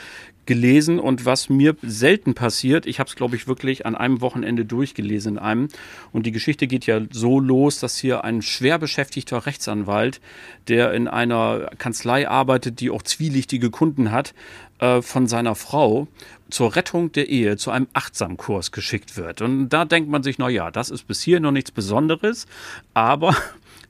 gelesen 0.48 0.98
und 0.98 1.26
was 1.26 1.50
mir 1.50 1.76
selten 1.82 2.32
passiert, 2.32 2.86
ich 2.86 2.98
habe 3.00 3.08
es 3.08 3.16
glaube 3.16 3.36
ich 3.36 3.46
wirklich 3.46 3.84
an 3.84 3.94
einem 3.94 4.22
Wochenende 4.22 4.64
durchgelesen 4.64 5.34
in 5.34 5.38
einem 5.38 5.68
und 6.10 6.24
die 6.24 6.32
Geschichte 6.32 6.66
geht 6.66 6.86
ja 6.86 7.02
so 7.10 7.38
los, 7.38 7.80
dass 7.80 7.98
hier 7.98 8.24
ein 8.24 8.40
schwer 8.40 8.78
beschäftigter 8.78 9.44
Rechtsanwalt, 9.44 10.22
der 10.66 10.94
in 10.94 11.06
einer 11.06 11.70
Kanzlei 11.76 12.26
arbeitet, 12.26 12.80
die 12.80 12.90
auch 12.90 13.02
zwielichtige 13.02 13.68
Kunden 13.68 14.10
hat, 14.10 14.32
äh, 14.78 15.02
von 15.02 15.26
seiner 15.26 15.54
Frau 15.54 16.08
zur 16.48 16.76
Rettung 16.76 17.12
der 17.12 17.28
Ehe 17.28 17.58
zu 17.58 17.70
einem 17.70 17.88
Achtsamkurs 17.92 18.72
geschickt 18.72 19.18
wird. 19.18 19.42
Und 19.42 19.68
da 19.68 19.84
denkt 19.84 20.08
man 20.08 20.22
sich, 20.22 20.38
na 20.38 20.48
ja, 20.48 20.70
das 20.70 20.88
ist 20.88 21.06
bis 21.06 21.20
hier 21.20 21.40
noch 21.40 21.52
nichts 21.52 21.72
Besonderes, 21.72 22.46
aber 22.94 23.36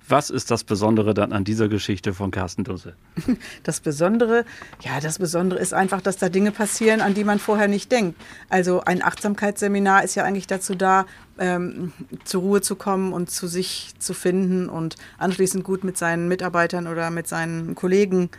was 0.08 0.30
ist 0.30 0.50
das 0.50 0.64
Besondere 0.64 1.14
dann 1.14 1.32
an 1.32 1.44
dieser 1.44 1.68
Geschichte 1.68 2.14
von 2.14 2.30
Carsten 2.30 2.64
Dusse? 2.64 2.94
Das 3.62 3.80
Besondere, 3.80 4.44
ja, 4.80 5.00
das 5.00 5.18
Besondere 5.18 5.58
ist 5.58 5.74
einfach, 5.74 6.00
dass 6.00 6.16
da 6.16 6.28
Dinge 6.28 6.52
passieren, 6.52 7.00
an 7.00 7.14
die 7.14 7.24
man 7.24 7.38
vorher 7.38 7.68
nicht 7.68 7.92
denkt. 7.92 8.20
Also 8.48 8.80
ein 8.80 9.02
Achtsamkeitsseminar 9.02 10.04
ist 10.04 10.14
ja 10.14 10.24
eigentlich 10.24 10.46
dazu 10.46 10.74
da, 10.74 11.06
ähm, 11.38 11.92
zur 12.24 12.42
Ruhe 12.42 12.60
zu 12.60 12.76
kommen 12.76 13.12
und 13.12 13.30
zu 13.30 13.46
sich 13.46 13.94
zu 13.98 14.14
finden 14.14 14.68
und 14.68 14.96
anschließend 15.18 15.64
gut 15.64 15.84
mit 15.84 15.96
seinen 15.96 16.28
Mitarbeitern 16.28 16.86
oder 16.86 17.10
mit 17.10 17.28
seinen 17.28 17.74
Kollegen 17.74 18.30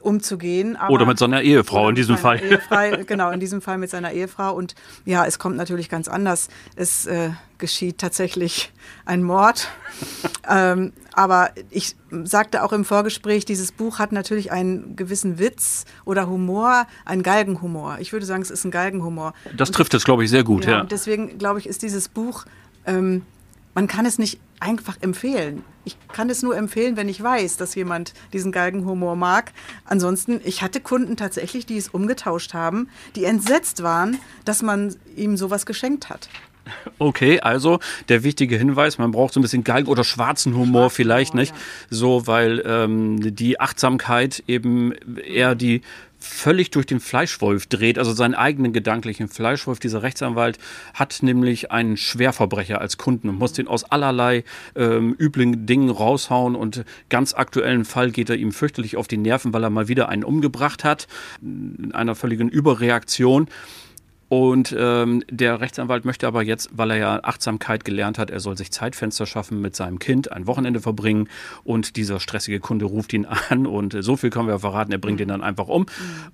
umzugehen. 0.00 0.78
Oder 0.88 1.06
mit 1.06 1.18
seiner 1.18 1.42
Ehefrau 1.42 1.88
in 1.88 1.94
diesem 1.94 2.16
Fall. 2.16 2.40
Genau, 3.06 3.30
in 3.30 3.40
diesem 3.40 3.60
Fall 3.60 3.78
mit 3.78 3.90
seiner 3.90 4.12
Ehefrau. 4.12 4.54
Und 4.54 4.74
ja, 5.04 5.24
es 5.24 5.38
kommt 5.38 5.56
natürlich 5.56 5.88
ganz 5.88 6.08
anders. 6.08 6.48
Es 6.76 7.06
äh, 7.06 7.30
geschieht 7.58 7.98
tatsächlich 7.98 8.72
ein 9.04 9.22
Mord. 9.22 9.68
ähm, 10.48 10.92
aber 11.12 11.50
ich 11.70 11.96
sagte 12.24 12.62
auch 12.62 12.72
im 12.72 12.84
Vorgespräch, 12.84 13.44
dieses 13.44 13.72
Buch 13.72 13.98
hat 13.98 14.12
natürlich 14.12 14.52
einen 14.52 14.94
gewissen 14.96 15.38
Witz 15.38 15.84
oder 16.04 16.28
Humor, 16.28 16.86
einen 17.04 17.22
Galgenhumor. 17.22 17.98
Ich 18.00 18.12
würde 18.12 18.24
sagen, 18.24 18.42
es 18.42 18.50
ist 18.50 18.64
ein 18.64 18.70
Galgenhumor. 18.70 19.34
Das 19.56 19.70
trifft 19.70 19.94
es, 19.94 20.04
glaube 20.04 20.24
ich, 20.24 20.30
sehr 20.30 20.44
gut. 20.44 20.64
Ja, 20.64 20.70
ja. 20.78 20.84
Deswegen, 20.84 21.38
glaube 21.38 21.58
ich, 21.58 21.66
ist 21.66 21.82
dieses 21.82 22.08
Buch, 22.08 22.44
ähm, 22.86 23.22
man 23.78 23.86
kann 23.86 24.06
es 24.06 24.18
nicht 24.18 24.40
einfach 24.58 24.96
empfehlen. 25.02 25.62
Ich 25.84 25.96
kann 26.08 26.30
es 26.30 26.42
nur 26.42 26.56
empfehlen, 26.56 26.96
wenn 26.96 27.08
ich 27.08 27.22
weiß, 27.22 27.58
dass 27.58 27.76
jemand 27.76 28.12
diesen 28.32 28.50
Galgenhumor 28.50 29.14
mag. 29.14 29.52
Ansonsten, 29.84 30.40
ich 30.42 30.62
hatte 30.62 30.80
Kunden 30.80 31.16
tatsächlich, 31.16 31.64
die 31.64 31.76
es 31.76 31.86
umgetauscht 31.86 32.54
haben, 32.54 32.88
die 33.14 33.22
entsetzt 33.22 33.84
waren, 33.84 34.18
dass 34.44 34.62
man 34.62 34.96
ihm 35.14 35.36
sowas 35.36 35.64
geschenkt 35.64 36.08
hat. 36.08 36.28
Okay, 36.98 37.40
also 37.40 37.78
der 38.08 38.24
wichtige 38.24 38.56
Hinweis, 38.56 38.98
man 38.98 39.12
braucht 39.12 39.34
so 39.34 39.40
ein 39.40 39.42
bisschen 39.42 39.64
Galgen- 39.64 39.88
oder 39.88 40.04
schwarzen 40.04 40.54
Humor 40.54 40.90
Schwarz 40.90 40.96
vielleicht, 40.96 41.32
Humor, 41.32 41.40
nicht? 41.40 41.54
Ja. 41.54 41.60
So, 41.90 42.26
weil 42.26 42.62
ähm, 42.66 43.34
die 43.36 43.60
Achtsamkeit 43.60 44.42
eben 44.46 44.92
eher 44.92 45.54
die 45.54 45.82
völlig 46.18 46.70
durch 46.70 46.86
den 46.86 47.00
Fleischwolf 47.00 47.66
dreht, 47.66 47.98
also 47.98 48.12
seinen 48.12 48.34
eigenen 48.34 48.72
gedanklichen 48.72 49.28
Fleischwolf. 49.28 49.78
Dieser 49.78 50.02
Rechtsanwalt 50.02 50.58
hat 50.94 51.22
nämlich 51.22 51.70
einen 51.70 51.96
Schwerverbrecher 51.96 52.80
als 52.80 52.98
Kunden 52.98 53.28
und 53.28 53.38
muss 53.38 53.52
den 53.52 53.68
aus 53.68 53.84
allerlei 53.84 54.44
ähm, 54.74 55.14
üblen 55.18 55.66
Dingen 55.66 55.90
raushauen 55.90 56.56
und 56.56 56.84
ganz 57.08 57.34
aktuellen 57.34 57.84
Fall 57.84 58.10
geht 58.10 58.30
er 58.30 58.36
ihm 58.36 58.52
fürchterlich 58.52 58.96
auf 58.96 59.08
die 59.08 59.16
Nerven, 59.16 59.52
weil 59.52 59.62
er 59.62 59.70
mal 59.70 59.88
wieder 59.88 60.08
einen 60.08 60.24
umgebracht 60.24 60.84
hat, 60.84 61.06
in 61.40 61.92
einer 61.94 62.14
völligen 62.14 62.48
Überreaktion. 62.48 63.48
Und 64.28 64.74
ähm, 64.78 65.22
der 65.30 65.60
Rechtsanwalt 65.60 66.04
möchte 66.04 66.26
aber 66.26 66.42
jetzt, 66.42 66.68
weil 66.72 66.90
er 66.90 66.96
ja 66.98 67.20
Achtsamkeit 67.22 67.84
gelernt 67.84 68.18
hat, 68.18 68.30
er 68.30 68.40
soll 68.40 68.58
sich 68.58 68.70
Zeitfenster 68.70 69.24
schaffen 69.24 69.60
mit 69.60 69.74
seinem 69.74 69.98
Kind, 69.98 70.32
ein 70.32 70.46
Wochenende 70.46 70.80
verbringen 70.80 71.28
und 71.64 71.96
dieser 71.96 72.20
stressige 72.20 72.60
Kunde 72.60 72.84
ruft 72.84 73.12
ihn 73.12 73.26
an 73.48 73.66
und 73.66 73.96
so 73.98 74.16
viel 74.16 74.30
können 74.30 74.48
wir 74.48 74.58
verraten, 74.58 74.92
er 74.92 74.98
bringt 74.98 75.20
ihn 75.20 75.28
dann 75.28 75.42
einfach 75.42 75.68
um 75.68 75.86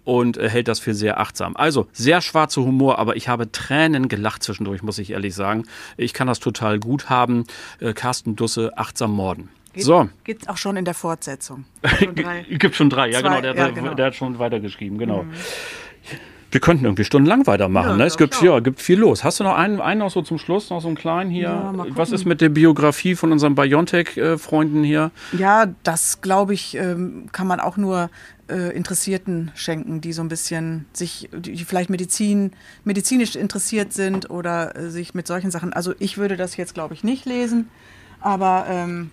und 0.03 0.37
äh, 0.37 0.49
hält 0.49 0.69
das 0.69 0.81
für 0.81 0.95
sehr 0.95 1.21
achtsam. 1.21 1.57
Also 1.57 1.87
sehr 1.93 2.21
schwarzer 2.21 2.63
Humor, 2.63 2.99
aber 2.99 3.17
ich 3.17 3.29
habe 3.29 3.53
Tränen 3.53 4.09
gelacht 4.09 4.43
zwischendurch, 4.43 4.83
muss 4.83 4.99
ich 4.99 5.11
ehrlich 5.11 5.35
sagen. 5.35 5.65
Ich 5.97 6.15
kann 6.15 6.27
das 6.27 6.41
total 6.41 6.81
gut 6.81 7.11
haben. 7.11 7.45
Äh, 7.79 7.93
Carsten 7.93 8.35
Dusse, 8.35 8.77
achtsam 8.77 9.13
morden. 9.13 9.51
Geht, 9.73 9.85
so. 9.85 10.09
Gibt 10.23 10.49
auch 10.49 10.57
schon 10.57 10.77
in 10.77 10.85
der 10.85 10.95
Fortsetzung. 10.95 11.65
Gibt 12.49 12.75
schon 12.77 12.91
drei, 12.91 13.11
ja 13.11 13.21
Zwei, 13.21 13.29
genau, 13.29 13.41
der, 13.41 13.57
ja, 13.57 13.71
genau. 13.71 13.95
der, 13.95 14.07
hat 14.07 14.15
schon 14.15 14.39
weitergeschrieben, 14.39 14.99
genau. 14.99 15.25
Mhm. 15.25 15.33
Wir 16.55 16.61
könnten 16.61 16.85
irgendwie 16.85 17.03
stundenlang 17.03 17.49
weitermachen. 17.49 17.91
Ja, 17.91 17.97
ne? 17.97 18.05
Es 18.05 18.17
gibt, 18.17 18.41
ja, 18.41 18.61
gibt 18.61 18.81
viel 18.81 19.01
los. 19.01 19.25
Hast 19.25 19.41
du 19.41 19.45
noch 19.45 19.57
einen, 19.57 19.81
einen 19.81 19.99
noch 19.99 20.11
so 20.13 20.23
zum 20.23 20.39
Schluss, 20.39 20.71
noch 20.71 20.81
so 20.81 20.87
einen 20.87 20.97
kleinen 20.97 21.29
hier? 21.29 21.49
Ja, 21.49 21.75
Was 21.89 22.13
ist 22.13 22.27
mit 22.27 22.41
der 22.41 22.49
Biografie 22.49 23.17
von 23.17 23.33
unseren 23.33 23.57
Biontech-Freunden 23.57 24.85
hier? 24.85 25.11
Ja, 25.37 25.67
das 25.83 26.21
glaube 26.21 26.55
ich, 26.55 26.77
ähm, 26.77 27.27
kann 27.33 27.49
man 27.49 27.59
auch 27.59 27.77
nur 27.77 28.09
äh, 28.49 28.73
Interessierten 28.73 29.51
schenken, 29.57 30.01
die 30.01 30.13
so 30.13 30.23
ein 30.23 30.29
bisschen 30.29 30.87
sich, 30.93 31.29
die 31.37 31.65
vielleicht 31.65 31.91
Medizin, 31.91 32.53
medizinisch 32.85 33.35
interessiert 33.35 33.93
sind 33.93 34.31
oder 34.31 34.77
äh, 34.77 34.91
sich 34.91 35.13
mit 35.13 35.27
solchen 35.27 35.51
Sachen. 35.51 35.73
Also 35.73 35.93
ich 35.99 36.19
würde 36.19 36.37
das 36.37 36.57
jetzt, 36.57 36.73
glaube 36.73 36.95
ich, 36.95 37.03
nicht 37.03 37.27
lesen, 37.27 37.69
aber 38.21 38.67
ähm, 38.69 39.11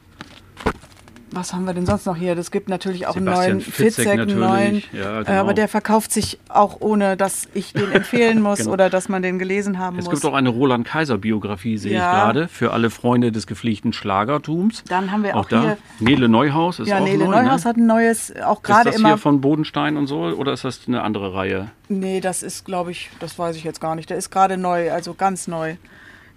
was 1.31 1.53
haben 1.53 1.65
wir 1.65 1.73
denn 1.73 1.85
sonst 1.85 2.05
noch 2.05 2.15
hier? 2.15 2.37
Es 2.37 2.51
gibt 2.51 2.69
natürlich 2.69 3.07
auch 3.07 3.13
Sebastian 3.13 3.43
einen 3.43 3.57
neuen 3.59 3.61
Fitzek, 3.61 4.07
einen 4.07 4.39
neuen, 4.39 4.83
ja, 4.91 5.23
genau. 5.23 5.39
aber 5.39 5.53
der 5.53 5.67
verkauft 5.67 6.11
sich 6.11 6.39
auch 6.49 6.77
ohne, 6.81 7.17
dass 7.17 7.47
ich 7.53 7.73
den 7.73 7.91
empfehlen 7.93 8.41
muss 8.41 8.59
genau. 8.59 8.71
oder 8.71 8.89
dass 8.89 9.09
man 9.09 9.21
den 9.21 9.39
gelesen 9.39 9.79
haben 9.79 9.97
es 9.97 10.05
muss. 10.05 10.13
Es 10.15 10.21
gibt 10.21 10.31
auch 10.31 10.37
eine 10.37 10.49
Roland 10.49 10.85
Kaiser 10.85 11.17
Biografie, 11.17 11.77
sehe 11.77 11.93
ja. 11.93 11.99
ich 11.99 12.23
gerade, 12.23 12.47
für 12.47 12.71
alle 12.71 12.89
Freunde 12.89 13.31
des 13.31 13.47
gepflegten 13.47 13.93
Schlagertums. 13.93 14.83
Dann 14.85 15.11
haben 15.11 15.23
wir 15.23 15.35
auch, 15.35 15.45
auch 15.45 15.49
da. 15.49 15.61
Hier, 15.61 15.77
Nele 15.99 16.29
Neuhaus 16.29 16.79
ist 16.79 16.87
ja, 16.87 16.99
auch 16.99 17.03
Nele 17.03 17.25
neu, 17.25 17.41
Neuhaus 17.43 17.63
ne? 17.63 17.69
hat 17.69 17.77
ein 17.77 17.85
neues, 17.85 18.33
auch 18.43 18.61
gerade 18.61 18.89
immer. 18.89 18.95
Ist 18.95 19.03
das 19.03 19.09
hier 19.11 19.17
von 19.17 19.41
Bodenstein 19.41 19.97
und 19.97 20.07
so 20.07 20.21
oder 20.21 20.53
ist 20.53 20.63
das 20.63 20.81
eine 20.87 21.01
andere 21.01 21.33
Reihe? 21.33 21.71
Nee, 21.87 22.21
das 22.21 22.43
ist, 22.43 22.65
glaube 22.65 22.91
ich, 22.91 23.09
das 23.19 23.37
weiß 23.37 23.55
ich 23.55 23.63
jetzt 23.63 23.81
gar 23.81 23.95
nicht. 23.95 24.09
Der 24.09 24.17
ist 24.17 24.29
gerade 24.31 24.57
neu, 24.57 24.91
also 24.91 25.13
ganz 25.13 25.47
neu. 25.47 25.75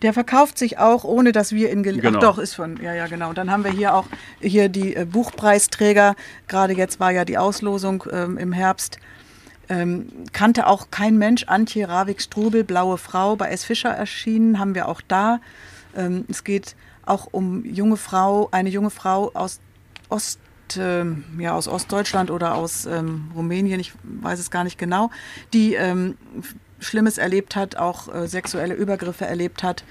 Der 0.05 0.13
verkauft 0.13 0.59
sich 0.59 0.77
auch, 0.77 1.03
ohne 1.03 1.33
dass 1.33 1.53
wir 1.53 1.73
ihn 1.73 1.83
genau. 1.83 2.19
Ach 2.19 2.21
doch, 2.21 2.39
ist 2.39 2.53
von, 2.53 2.77
ja, 2.77 2.93
ja, 2.93 3.07
genau. 3.07 3.33
Dann 3.33 3.51
haben 3.51 3.65
wir 3.65 3.71
hier 3.71 3.95
auch 3.95 4.05
hier 4.39 4.69
die 4.69 4.95
äh, 4.95 5.07
Buchpreisträger. 5.07 6.15
Gerade 6.47 6.75
jetzt 6.75 7.01
war 7.01 7.11
ja 7.11 7.25
die 7.25 7.39
Auslosung 7.39 8.05
ähm, 8.13 8.37
im 8.37 8.53
Herbst. 8.53 8.99
Ähm, 9.71 10.09
kannte 10.35 10.67
auch 10.67 10.91
kein 10.91 11.17
Mensch 11.17 11.45
Antje 11.45 11.89
Ravik-Strubel, 11.89 12.65
Blaue 12.65 12.99
Frau, 12.99 13.35
bei 13.37 13.49
S. 13.49 13.65
Fischer 13.65 13.89
erschienen, 13.89 14.59
haben 14.59 14.75
wir 14.75 14.89
auch 14.89 15.01
da. 15.01 15.41
Ähm, 15.97 16.27
es 16.29 16.45
geht 16.45 16.77
auch 17.07 17.29
um 17.31 17.65
junge 17.65 17.97
Frau, 17.97 18.51
eine 18.51 18.69
junge 18.69 18.91
Frau 18.91 19.31
aus 19.33 19.61
Ost, 20.11 20.39
äh, 20.77 21.07
ja, 21.39 21.55
aus 21.55 21.67
Ostdeutschland 21.67 22.31
oder 22.31 22.57
aus 22.57 22.85
ähm, 22.85 23.31
Rumänien, 23.35 23.81
ich 23.81 23.95
weiß 24.03 24.39
es 24.39 24.51
gar 24.51 24.65
nicht 24.65 24.77
genau, 24.77 25.11
die 25.55 25.73
ähm, 25.75 26.19
Schlimmes 26.79 27.19
erlebt 27.19 27.57
hat, 27.57 27.77
auch 27.77 28.13
äh, 28.13 28.27
sexuelle 28.29 28.75
Übergriffe 28.75 29.27
erlebt 29.27 29.63
hat. 29.63 29.85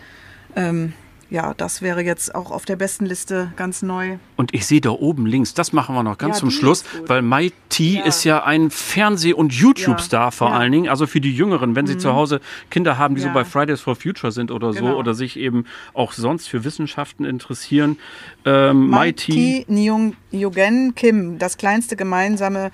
Ähm, 0.56 0.94
ja, 1.34 1.56
das 1.56 1.82
wäre 1.82 2.04
jetzt 2.04 2.36
auch 2.36 2.52
auf 2.52 2.66
der 2.66 2.76
besten 2.76 3.08
Liste 3.08 3.52
ganz 3.56 3.82
neu. 3.82 4.18
Und 4.36 4.54
ich 4.54 4.68
sehe 4.68 4.82
da 4.82 4.92
oben 4.92 5.26
links, 5.26 5.56
das 5.56 5.74
machen 5.74 5.96
wir 5.96 6.04
noch 6.04 6.20
ganz 6.20 6.36
ja, 6.36 6.40
zum 6.42 6.52
Schluss, 6.52 6.86
weil 7.08 7.24
Mai 7.24 7.52
T 7.70 7.96
ja. 7.96 8.04
ist 8.04 8.24
ja 8.24 8.44
ein 8.44 8.70
Fernseh- 8.70 9.34
und 9.34 9.52
YouTube-Star 9.52 10.26
ja. 10.26 10.32
vor 10.32 10.54
allen 10.54 10.72
Dingen. 10.72 10.90
Also 10.90 11.08
für 11.08 11.22
die 11.22 11.36
Jüngeren, 11.36 11.76
wenn 11.76 11.88
sie 11.88 11.96
mhm. 11.96 12.00
zu 12.00 12.14
Hause 12.14 12.40
Kinder 12.70 13.00
haben, 13.00 13.16
die 13.16 13.22
so 13.22 13.32
bei 13.34 13.46
Fridays 13.46 13.82
for 13.82 13.96
Future 13.96 14.32
sind 14.32 14.52
oder 14.52 14.74
genau. 14.74 14.92
so 14.92 14.98
oder 14.98 15.16
sich 15.16 15.36
eben 15.38 15.66
auch 15.96 16.12
sonst 16.12 16.48
für 16.48 16.64
Wissenschaften 16.66 17.26
interessieren. 17.26 17.98
Ähm, 18.46 18.90
Mai 18.90 19.12
T. 19.14 19.66
Nguyen 19.68 20.94
Kim, 20.94 21.40
das 21.40 21.58
kleinste 21.58 21.96
gemeinsame, 21.96 22.70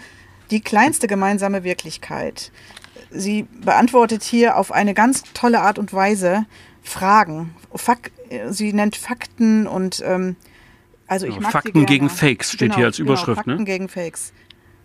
die 0.52 0.60
kleinste 0.60 1.08
gemeinsame 1.08 1.64
Wirklichkeit 1.64 2.52
sie 3.12 3.44
beantwortet 3.64 4.24
hier 4.24 4.58
auf 4.58 4.72
eine 4.72 4.94
ganz 4.94 5.24
tolle 5.34 5.62
Art 5.62 5.80
und 5.80 5.94
Weise 5.94 6.46
Fragen. 6.82 7.54
Fak 7.74 8.12
sie 8.50 8.74
nennt 8.74 8.96
Fakten 8.96 9.68
und 9.68 10.04
ähm, 10.06 10.36
also 11.08 11.26
ich 11.26 11.40
mag 11.40 11.52
Fakten 11.52 11.86
gegen 11.86 12.10
Fakes 12.10 12.52
steht 12.52 12.60
genau, 12.60 12.76
hier 12.76 12.86
als 12.86 12.98
genau, 12.98 13.12
Überschrift. 13.12 13.44
Genau, 13.44 13.58
Fakten 13.58 13.64
ne? 13.64 13.66
gegen 13.66 13.90
Fakes. 13.90 14.34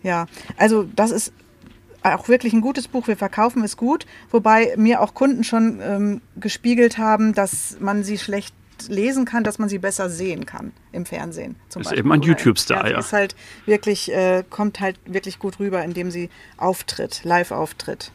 Ja, 0.02 0.26
also 0.56 0.84
das 0.96 1.10
ist 1.10 1.32
auch 2.02 2.28
wirklich 2.28 2.52
ein 2.52 2.60
gutes 2.60 2.88
Buch. 2.88 3.08
Wir 3.08 3.16
verkaufen 3.16 3.62
es 3.64 3.76
gut, 3.76 4.06
wobei 4.30 4.74
mir 4.76 5.00
auch 5.00 5.14
Kunden 5.14 5.44
schon 5.44 5.80
ähm, 5.82 6.20
gespiegelt 6.36 6.98
haben, 6.98 7.34
dass 7.34 7.78
man 7.80 8.04
sie 8.04 8.18
schlecht 8.18 8.54
lesen 8.88 9.24
kann, 9.24 9.44
dass 9.44 9.58
man 9.58 9.68
sie 9.68 9.78
besser 9.78 10.10
sehen 10.10 10.46
kann 10.46 10.72
im 10.92 11.06
Fernsehen. 11.06 11.56
Zum 11.68 11.82
ist 11.82 11.88
Beispiel. 11.88 11.98
eben 12.00 12.12
ein 12.12 12.22
YouTube-Star, 12.22 12.90
ja. 12.90 12.98
Ist 12.98 13.12
halt 13.12 13.34
wirklich, 13.66 14.12
äh, 14.12 14.44
kommt 14.48 14.80
halt 14.80 14.98
wirklich 15.06 15.38
gut 15.38 15.58
rüber, 15.60 15.82
indem 15.84 16.10
sie 16.10 16.30
auftritt, 16.56 17.22
live 17.24 17.50
auftritt. 17.50 18.12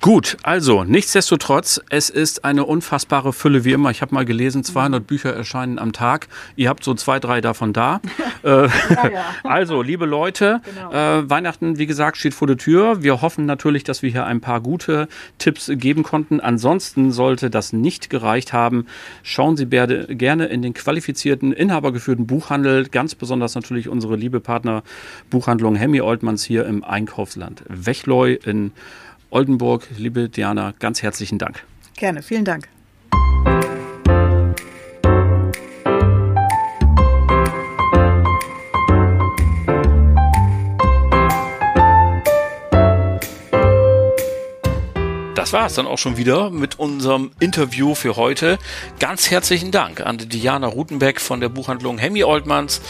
Gut, 0.00 0.36
also 0.44 0.84
nichtsdestotrotz, 0.84 1.80
es 1.90 2.08
ist 2.08 2.44
eine 2.44 2.64
unfassbare 2.64 3.32
Fülle 3.32 3.64
wie 3.64 3.72
immer. 3.72 3.90
Ich 3.90 4.00
habe 4.00 4.14
mal 4.14 4.24
gelesen, 4.24 4.62
200 4.62 5.04
Bücher 5.04 5.34
erscheinen 5.34 5.80
am 5.80 5.92
Tag. 5.92 6.28
Ihr 6.54 6.68
habt 6.68 6.84
so 6.84 6.94
zwei, 6.94 7.18
drei 7.18 7.40
davon 7.40 7.72
da. 7.72 8.00
äh, 8.44 8.48
ja, 8.48 8.68
ja. 9.12 9.24
Also, 9.42 9.82
liebe 9.82 10.06
Leute, 10.06 10.60
genau. 10.64 10.92
äh, 10.92 11.28
Weihnachten, 11.28 11.78
wie 11.78 11.86
gesagt, 11.86 12.16
steht 12.16 12.32
vor 12.32 12.46
der 12.46 12.56
Tür. 12.56 13.02
Wir 13.02 13.22
hoffen 13.22 13.44
natürlich, 13.44 13.82
dass 13.82 14.02
wir 14.02 14.10
hier 14.10 14.24
ein 14.24 14.40
paar 14.40 14.60
gute 14.60 15.08
Tipps 15.38 15.68
geben 15.74 16.04
konnten. 16.04 16.38
Ansonsten 16.38 17.10
sollte 17.10 17.50
das 17.50 17.72
nicht 17.72 18.08
gereicht 18.08 18.52
haben, 18.52 18.86
schauen 19.24 19.56
Sie 19.56 19.66
gerne 19.66 20.46
in 20.46 20.62
den 20.62 20.74
qualifizierten, 20.74 21.52
inhabergeführten 21.52 22.26
Buchhandel. 22.26 22.86
Ganz 22.88 23.16
besonders 23.16 23.56
natürlich 23.56 23.88
unsere 23.88 24.14
liebe 24.14 24.38
Partner 24.38 24.84
Buchhandlung 25.28 25.74
Hemmy 25.74 26.00
Oltmanns 26.02 26.44
hier 26.44 26.66
im 26.66 26.84
Einkaufsland 26.84 27.64
Wechleu 27.68 28.34
in 28.44 28.70
Oldenburg. 29.30 29.86
Liebe 29.96 30.28
Diana, 30.28 30.74
ganz 30.78 31.02
herzlichen 31.02 31.38
Dank. 31.38 31.64
Gerne, 31.96 32.22
vielen 32.22 32.44
Dank. 32.44 32.68
Das 45.48 45.54
war 45.54 45.66
es 45.66 45.74
dann 45.76 45.86
auch 45.86 45.96
schon 45.96 46.18
wieder 46.18 46.50
mit 46.50 46.78
unserem 46.78 47.30
Interview 47.40 47.94
für 47.94 48.16
heute. 48.16 48.58
Ganz 49.00 49.30
herzlichen 49.30 49.70
Dank 49.70 50.02
an 50.02 50.18
Diana 50.18 50.66
Rutenbeck 50.66 51.22
von 51.22 51.40
der 51.40 51.48
Buchhandlung 51.48 51.96
Hemmy 51.96 52.22
Oldmanns 52.22 52.82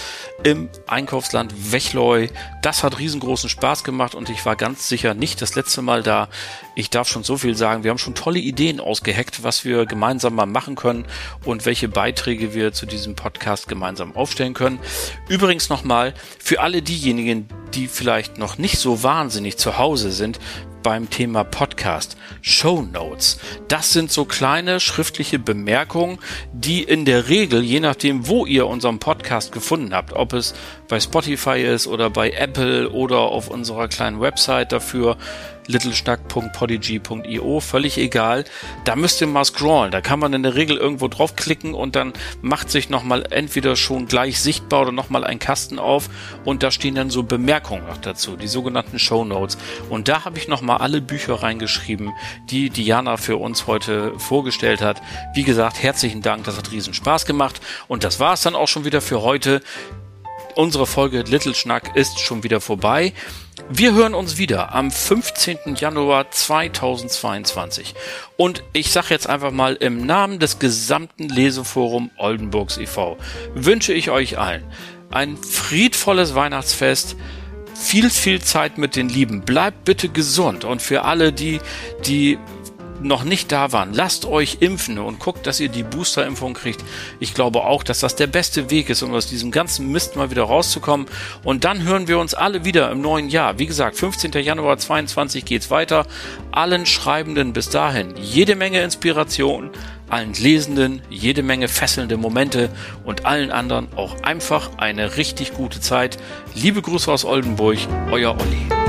im 0.43 0.69
Einkaufsland 0.89 1.55
Wechleu. 1.71 2.27
Das 2.61 2.83
hat 2.83 2.99
riesengroßen 2.99 3.49
Spaß 3.49 3.85
gemacht 3.85 4.17
und 4.17 4.29
ich 4.29 4.45
war 4.45 4.57
ganz 4.57 4.89
sicher 4.89 5.15
nicht 5.15 5.41
das 5.41 5.55
letzte 5.55 5.83
Mal 5.83 6.03
da. 6.03 6.27
Ich 6.75 6.91
darf 6.91 7.09
schon 7.09 7.23
so 7.23 7.39
viel 7.39 7.57
sagen. 7.57 7.85
Wir 7.85 7.93
haben 7.93 7.99
schon 7.99 8.17
tolle 8.17 8.41
Ideen 8.41 8.81
ausgeheckt, 8.81 9.45
was 9.45 9.65
wir 9.65 9.87
gemeinsam 9.87 10.35
mal 10.35 10.47
machen 10.47 10.75
können 10.75 11.05
und 11.45 11.65
welche 11.65 11.87
Beiträge 11.87 12.55
wir 12.55 12.73
zu 12.73 12.87
diesem 12.87 13.15
Podcast 13.15 13.69
gemeinsam 13.69 14.17
aufstellen 14.17 14.55
können. 14.55 14.81
Übrigens 15.29 15.69
nochmal 15.69 16.13
für 16.41 16.61
alle 16.61 16.83
diejenigen, 16.83 17.47
die 17.75 17.87
vielleicht 17.87 18.39
noch 18.39 18.59
nicht 18.59 18.81
so 18.81 19.05
wahnsinnig 19.05 19.59
zu 19.59 19.79
Hause 19.79 20.11
sind, 20.11 20.41
beim 20.89 21.11
Thema 21.11 21.45
Podcast. 21.45 22.17
Show 22.41 22.81
Notes. 22.81 23.39
Das 23.69 23.93
sind 23.93 24.11
so 24.11 24.25
kleine 24.25 24.81
schriftliche 24.81 25.39
Bemerkungen, 25.39 26.19
die 26.55 26.83
in 26.83 27.05
der 27.05 27.29
Regel, 27.29 27.63
je 27.63 27.79
nachdem, 27.79 28.27
wo 28.27 28.47
ihr 28.47 28.67
unseren 28.67 28.99
Podcast 28.99 29.53
gefunden 29.53 29.93
habt, 29.93 30.15
ob 30.15 30.33
es 30.33 30.55
bei 30.89 30.99
Spotify 31.01 31.61
ist 31.61 31.87
oder 31.87 32.11
bei 32.11 32.31
Apple 32.31 32.91
oder 32.91 33.19
auf 33.19 33.49
unserer 33.49 33.89
kleinen 33.89 34.21
Website 34.21 34.73
dafür, 34.73 35.17
littleschnack.podigy.io, 35.69 37.61
völlig 37.61 37.99
egal. 37.99 38.45
Da 38.85 38.97
müsst 38.97 39.21
ihr 39.21 39.27
mal 39.27 39.45
scrollen. 39.45 39.93
Da 39.93 40.01
kann 40.01 40.19
man 40.19 40.33
in 40.33 40.43
der 40.43 40.55
Regel 40.55 40.79
irgendwo 40.79 41.09
draufklicken 41.09 41.75
und 41.75 41.95
dann 41.95 42.15
macht 42.41 42.71
sich 42.71 42.89
nochmal 42.89 43.27
entweder 43.31 43.77
schon 43.77 44.07
gleich 44.07 44.41
sichtbar 44.41 44.83
oder 44.83 44.93
nochmal 44.93 45.25
ein 45.25 45.39
Kasten 45.39 45.79
auf 45.79 46.09
und 46.45 46.63
da 46.63 46.71
stehen 46.71 46.95
dann 46.95 47.11
so 47.11 47.23
Bemerkungen 47.23 47.87
noch 47.87 47.99
dazu, 47.99 48.37
die 48.37 48.49
sogenannten 48.49 48.99
Show 48.99 49.25
Notes. 49.25 49.59
Und 49.91 50.09
da 50.09 50.25
habe 50.25 50.39
ich 50.39 50.49
nochmal 50.49 50.79
alle 50.79 51.03
Bücher 51.03 51.35
reingeschrieben, 51.35 52.13
die 52.51 52.71
Diana 52.71 53.19
für 53.19 53.37
uns 53.37 53.67
heute 53.67 54.19
vorgestellt 54.19 54.81
hat. 54.81 55.03
Wie 55.35 55.45
gesagt, 55.45 55.83
herzlichen 55.83 56.23
Dank, 56.23 56.45
das 56.45 56.57
hat 56.57 56.73
riesen 56.73 56.95
Spaß 56.95 57.27
gemacht 57.27 57.61
und 57.89 58.05
das 58.05 58.19
war 58.19 58.33
es 58.33 58.41
dann 58.41 58.55
auch 58.55 58.69
schon 58.69 58.87
wieder 58.87 59.03
für 59.03 59.21
heute. 59.21 59.61
Unsere 60.59 60.89
Folge 60.89 61.23
Little 61.23 61.55
Schnack 61.55 61.95
ist 61.95 62.19
schon 62.19 62.43
wieder 62.43 62.61
vorbei. 62.61 63.13
Wir 63.71 63.95
hören 63.95 64.13
uns 64.13 64.39
wieder 64.39 64.75
am 64.75 64.91
15. 64.91 65.77
Januar 65.77 66.33
2022. 66.33 67.95
Und 68.37 68.65
ich 68.73 68.91
sage 68.91 69.11
jetzt 69.11 69.29
einfach 69.29 69.53
mal 69.53 69.77
im 69.77 70.05
Namen 70.05 70.41
des 70.41 70.59
gesamten 70.59 71.29
Leseforum 71.29 72.11
Oldenburgs 72.17 72.77
e.V. 72.77 73.19
wünsche 73.55 73.93
ich 73.93 74.11
euch 74.11 74.39
allen 74.39 74.65
ein 75.13 75.37
friedvolles 75.37 76.35
Weihnachtsfest, 76.35 77.15
viel, 77.77 78.11
viel 78.11 78.43
Zeit 78.43 78.79
mit 78.79 78.97
den 78.97 79.09
Lieben. 79.09 79.43
Bleibt 79.43 79.85
bitte 79.85 80.09
gesund 80.09 80.65
und 80.65 80.83
für 80.83 81.05
alle, 81.05 81.33
die, 81.33 81.61
die 82.05 82.37
noch 83.03 83.25
nicht 83.25 83.53
da 83.53 83.73
waren, 83.73 83.93
lasst 83.95 84.27
euch 84.27 84.59
impfen 84.61 84.99
und 84.99 85.19
guckt, 85.19 85.47
dass 85.47 85.61
ihr 85.61 85.69
die 85.69 85.83
Boosterimpfung 85.83 86.55
kriegt. 86.55 86.85
Ich 87.21 87.35
glaube 87.35 87.63
auch, 87.65 87.83
dass 87.83 88.01
das 88.01 88.17
der 88.17 88.27
beste 88.27 88.71
Weg 88.71 88.91
ist, 88.91 89.03
um 89.03 89.15
aus 89.15 89.27
diesem 89.27 89.51
ganzen 89.51 89.91
Mist 89.91 90.17
mal 90.17 90.31
wieder 90.31 90.45
rauszukommen. 90.45 91.07
Und 91.45 91.65
dann 91.65 91.83
hören 91.83 92.09
wir 92.09 92.19
uns 92.19 92.35
alle 92.35 92.65
wieder 92.65 92.91
im 92.91 93.01
neuen 93.01 93.29
Jahr. 93.29 93.59
Wie 93.59 93.67
gesagt, 93.67 93.97
15. 93.97 94.33
Januar 94.33 94.79
22 94.79 95.45
geht's 95.45 95.71
weiter. 95.71 96.07
Allen 96.51 96.87
Schreibenden 96.87 97.53
bis 97.53 97.69
dahin 97.69 98.15
jede 98.17 98.57
Menge 98.57 98.83
Inspiration, 98.83 99.71
allen 100.09 100.35
Lesenden 100.35 101.03
jede 101.11 101.43
Menge 101.43 101.69
fesselnde 101.69 102.17
Momente 102.17 102.71
und 103.05 103.27
allen 103.27 103.51
anderen 103.51 103.89
auch 103.97 104.23
einfach 104.23 104.71
eine 104.79 105.17
richtig 105.17 105.53
gute 105.55 105.81
Zeit. 105.81 106.19
Liebe 106.55 106.83
Grüße 106.83 107.11
aus 107.11 107.25
Oldenburg, 107.25 107.79
euer 108.11 108.33
Olli. 108.33 108.88